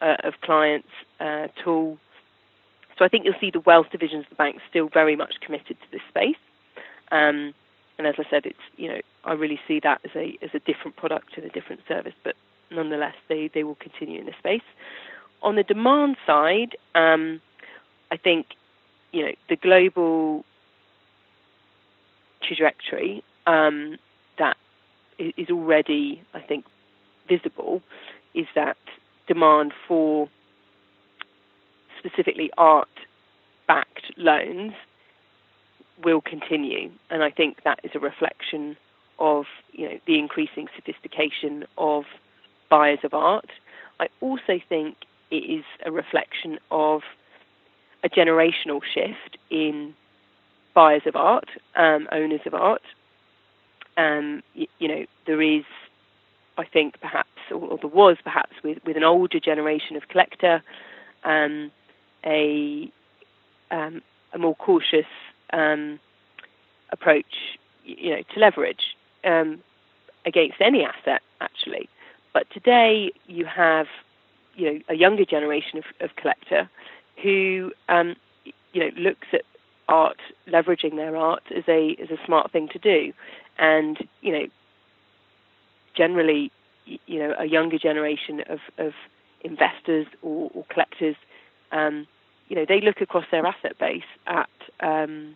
uh, 0.02 0.18
of 0.24 0.36
clients 0.42 0.90
uh, 1.20 1.48
tool. 1.64 1.98
So 3.00 3.06
I 3.06 3.08
think 3.08 3.26
you'll 3.26 3.42
see 3.42 3.50
the 3.50 3.62
wealth 3.62 3.88
divisions 3.92 4.26
of 4.26 4.30
the 4.30 4.36
bank 4.36 4.58
still 4.70 4.88
very 4.88 5.16
much 5.16 5.42
committed 5.44 5.78
to 5.82 5.92
this 5.92 6.02
space. 6.10 6.44
Um, 7.12 7.56
and 7.98 8.06
as 8.06 8.16
I 8.20 8.30
said, 8.30 8.46
it's 8.46 8.66
you 8.78 8.88
know 8.88 9.02
I 9.24 9.34
really 9.34 9.60
see 9.68 9.80
that 9.82 10.02
as 10.04 10.12
a 10.16 10.38
as 10.42 10.50
a 10.54 10.60
different 10.60 10.96
product 10.96 11.38
and 11.38 11.46
a 11.46 11.50
different 11.50 11.82
service, 11.88 12.14
but 12.24 12.36
nonetheless 12.72 13.16
they, 13.28 13.50
they 13.54 13.64
will 13.64 13.76
continue 13.76 14.20
in 14.20 14.26
this 14.26 14.36
space. 14.40 14.62
On 15.44 15.56
the 15.56 15.64
demand 15.64 16.18
side, 16.26 16.76
um, 16.96 17.42
I 18.12 18.18
think 18.18 18.48
you 19.12 19.26
know 19.26 19.32
the 19.50 19.56
global 19.56 20.44
trajectory 22.42 23.24
um, 23.46 23.98
that 24.38 24.58
is 25.20 25.50
already, 25.50 26.22
I 26.34 26.40
think, 26.40 26.66
visible 27.28 27.82
is 28.34 28.48
that 28.56 28.78
demand 29.28 29.74
for 29.88 30.30
specifically 32.00 32.50
art-backed 32.58 34.14
loans 34.18 34.74
will 36.04 36.22
continue, 36.22 36.90
and 37.12 37.24
I 37.24 37.30
think 37.30 37.64
that 37.64 37.80
is 37.84 37.92
a 37.94 38.00
reflection 38.00 38.76
of 39.22 39.46
you 39.72 39.88
know 39.88 40.00
the 40.08 40.20
increasing 40.20 40.68
sophistication 40.76 41.66
of 41.78 42.04
buyers 42.70 43.00
of 43.04 43.14
art. 43.14 43.50
I 44.00 44.10
also 44.20 44.60
think 44.68 44.98
it 45.30 45.36
is 45.36 45.64
a 45.86 45.92
reflection 45.92 46.60
of 46.72 47.02
a 48.04 48.10
generational 48.10 48.82
shift 48.84 49.38
in 49.50 49.94
buyers 50.74 51.04
of 51.06 51.16
art, 51.16 51.50
um, 51.76 52.08
owners 52.12 52.42
of 52.46 52.54
art. 52.54 52.82
Um, 53.96 54.42
you, 54.56 54.68
you, 54.80 54.88
know, 54.88 55.06
there 55.28 55.42
is, 55.42 55.64
I 56.58 56.66
think, 56.66 57.00
perhaps, 57.00 57.30
or, 57.52 57.58
or, 57.58 57.78
there 57.78 57.90
was 57.90 58.18
perhaps 58.24 58.54
with, 58.64 58.80
with 58.86 58.98
an 58.98 59.04
older 59.04 59.40
generation 59.40 59.96
of 59.96 60.08
collector, 60.08 60.64
um, 61.24 61.72
a 62.26 62.92
um, 63.70 64.02
a 64.34 64.38
more 64.38 64.56
cautious 64.56 65.06
um, 65.54 66.00
approach, 66.92 67.60
you 67.84 68.12
know, 68.12 68.22
to 68.34 68.40
leverage 68.40 68.96
um, 69.24 69.62
against 70.26 70.62
any 70.62 70.84
asset 70.84 71.22
actually. 71.40 71.90
But 72.34 72.50
today 72.52 73.12
you 73.28 73.46
have, 73.46 73.88
you 74.56 74.74
know, 74.74 74.80
a 74.90 74.96
younger 74.96 75.26
generation 75.26 75.80
of, 75.80 75.86
of 76.00 76.16
collector 76.16 76.70
who, 77.22 77.72
um, 77.90 78.16
you 78.74 78.82
know, 78.82 78.90
looks 78.98 79.28
at 79.34 79.42
art, 79.88 80.18
leveraging 80.48 80.96
their 80.96 81.16
art 81.16 81.44
as 81.56 81.64
a 81.68 81.98
a 82.00 82.26
smart 82.26 82.52
thing 82.52 82.70
to 82.70 82.80
do, 82.80 83.14
and 83.58 83.98
you 84.22 84.32
know, 84.32 84.48
generally, 85.96 86.52
you 86.86 87.20
know, 87.20 87.36
a 87.38 87.46
younger 87.46 87.78
generation 87.78 88.44
of, 88.48 88.60
of 88.78 88.94
investors 89.42 90.08
or, 90.22 90.50
or 90.54 90.66
collectors, 90.70 91.16
um, 91.72 92.08
you 92.48 92.56
know, 92.56 92.66
they 92.68 92.82
look 92.82 93.02
across 93.02 93.26
their 93.32 93.46
asset 93.46 93.78
base 93.80 94.04
at 94.28 94.50
um, 94.80 95.36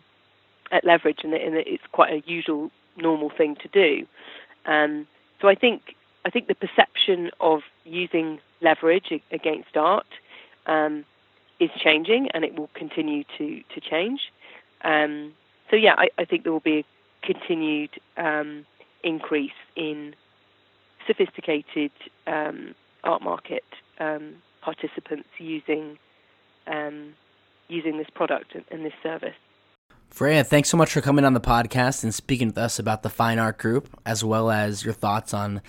at 0.72 0.84
leverage, 0.84 1.20
and, 1.22 1.32
it's 1.32 1.82
quite 1.92 2.12
a 2.12 2.22
usual, 2.30 2.70
normal 2.96 3.30
thing 3.30 3.56
to 3.56 3.68
do. 3.68 4.06
Um, 4.66 5.06
so 5.40 5.48
I 5.48 5.54
think 5.54 5.94
I 6.24 6.30
think 6.30 6.48
the 6.48 6.54
perception 6.54 7.30
of 7.40 7.60
using 7.84 8.40
leverage 8.60 9.12
against 9.30 9.76
art 9.76 10.06
um, 10.66 11.04
is 11.60 11.70
changing, 11.78 12.28
and 12.34 12.44
it 12.44 12.56
will 12.58 12.70
continue 12.74 13.24
to 13.38 13.62
to 13.74 13.80
change. 13.80 14.32
Um, 14.82 15.32
so 15.70 15.76
yeah, 15.76 15.94
I, 15.96 16.08
I, 16.18 16.24
think 16.24 16.44
there 16.44 16.52
will 16.52 16.60
be 16.60 16.78
a 16.78 17.26
continued 17.26 17.90
um, 18.16 18.66
increase 19.02 19.58
in 19.74 20.14
sophisticated 21.06 21.90
um, 22.26 22.74
art 23.02 23.22
market 23.22 23.64
um, 23.98 24.34
participants 24.62 25.28
using 25.38 25.98
using 27.68 27.98
this 27.98 28.08
product 28.14 28.56
and 28.70 28.84
this 28.84 28.92
service. 29.02 29.34
Freya, 30.16 30.42
thanks 30.44 30.68
so 30.70 30.78
much 30.78 30.94
for 30.94 31.02
coming 31.02 31.26
on 31.26 31.34
the 31.34 31.40
podcast 31.42 32.02
and 32.02 32.14
speaking 32.14 32.48
with 32.48 32.56
us 32.56 32.78
about 32.78 33.02
the 33.02 33.10
Fine 33.10 33.38
Art 33.38 33.58
Group, 33.58 34.00
as 34.06 34.24
well 34.24 34.50
as 34.50 34.82
your 34.82 34.94
thoughts 34.94 35.34
on 35.34 35.60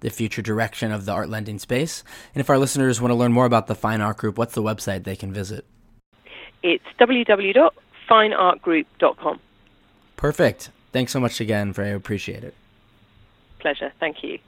the 0.00 0.10
future 0.10 0.42
direction 0.42 0.92
of 0.92 1.06
the 1.06 1.12
art 1.12 1.30
lending 1.30 1.58
space. 1.58 2.04
And 2.34 2.42
if 2.42 2.50
our 2.50 2.58
listeners 2.58 3.00
want 3.00 3.12
to 3.12 3.14
learn 3.14 3.32
more 3.32 3.46
about 3.46 3.66
the 3.66 3.74
Fine 3.74 4.02
Art 4.02 4.18
Group, 4.18 4.36
what's 4.36 4.52
the 4.52 4.62
website 4.62 5.04
they 5.04 5.16
can 5.16 5.32
visit? 5.32 5.64
It's 6.62 6.84
www.fineartgroup.com. 7.00 9.40
Perfect. 10.16 10.68
Thanks 10.92 11.10
so 11.10 11.18
much 11.18 11.40
again, 11.40 11.72
Freya. 11.72 11.96
Appreciate 11.96 12.44
it. 12.44 12.52
Pleasure. 13.58 13.90
Thank 14.00 14.22
you. 14.22 14.38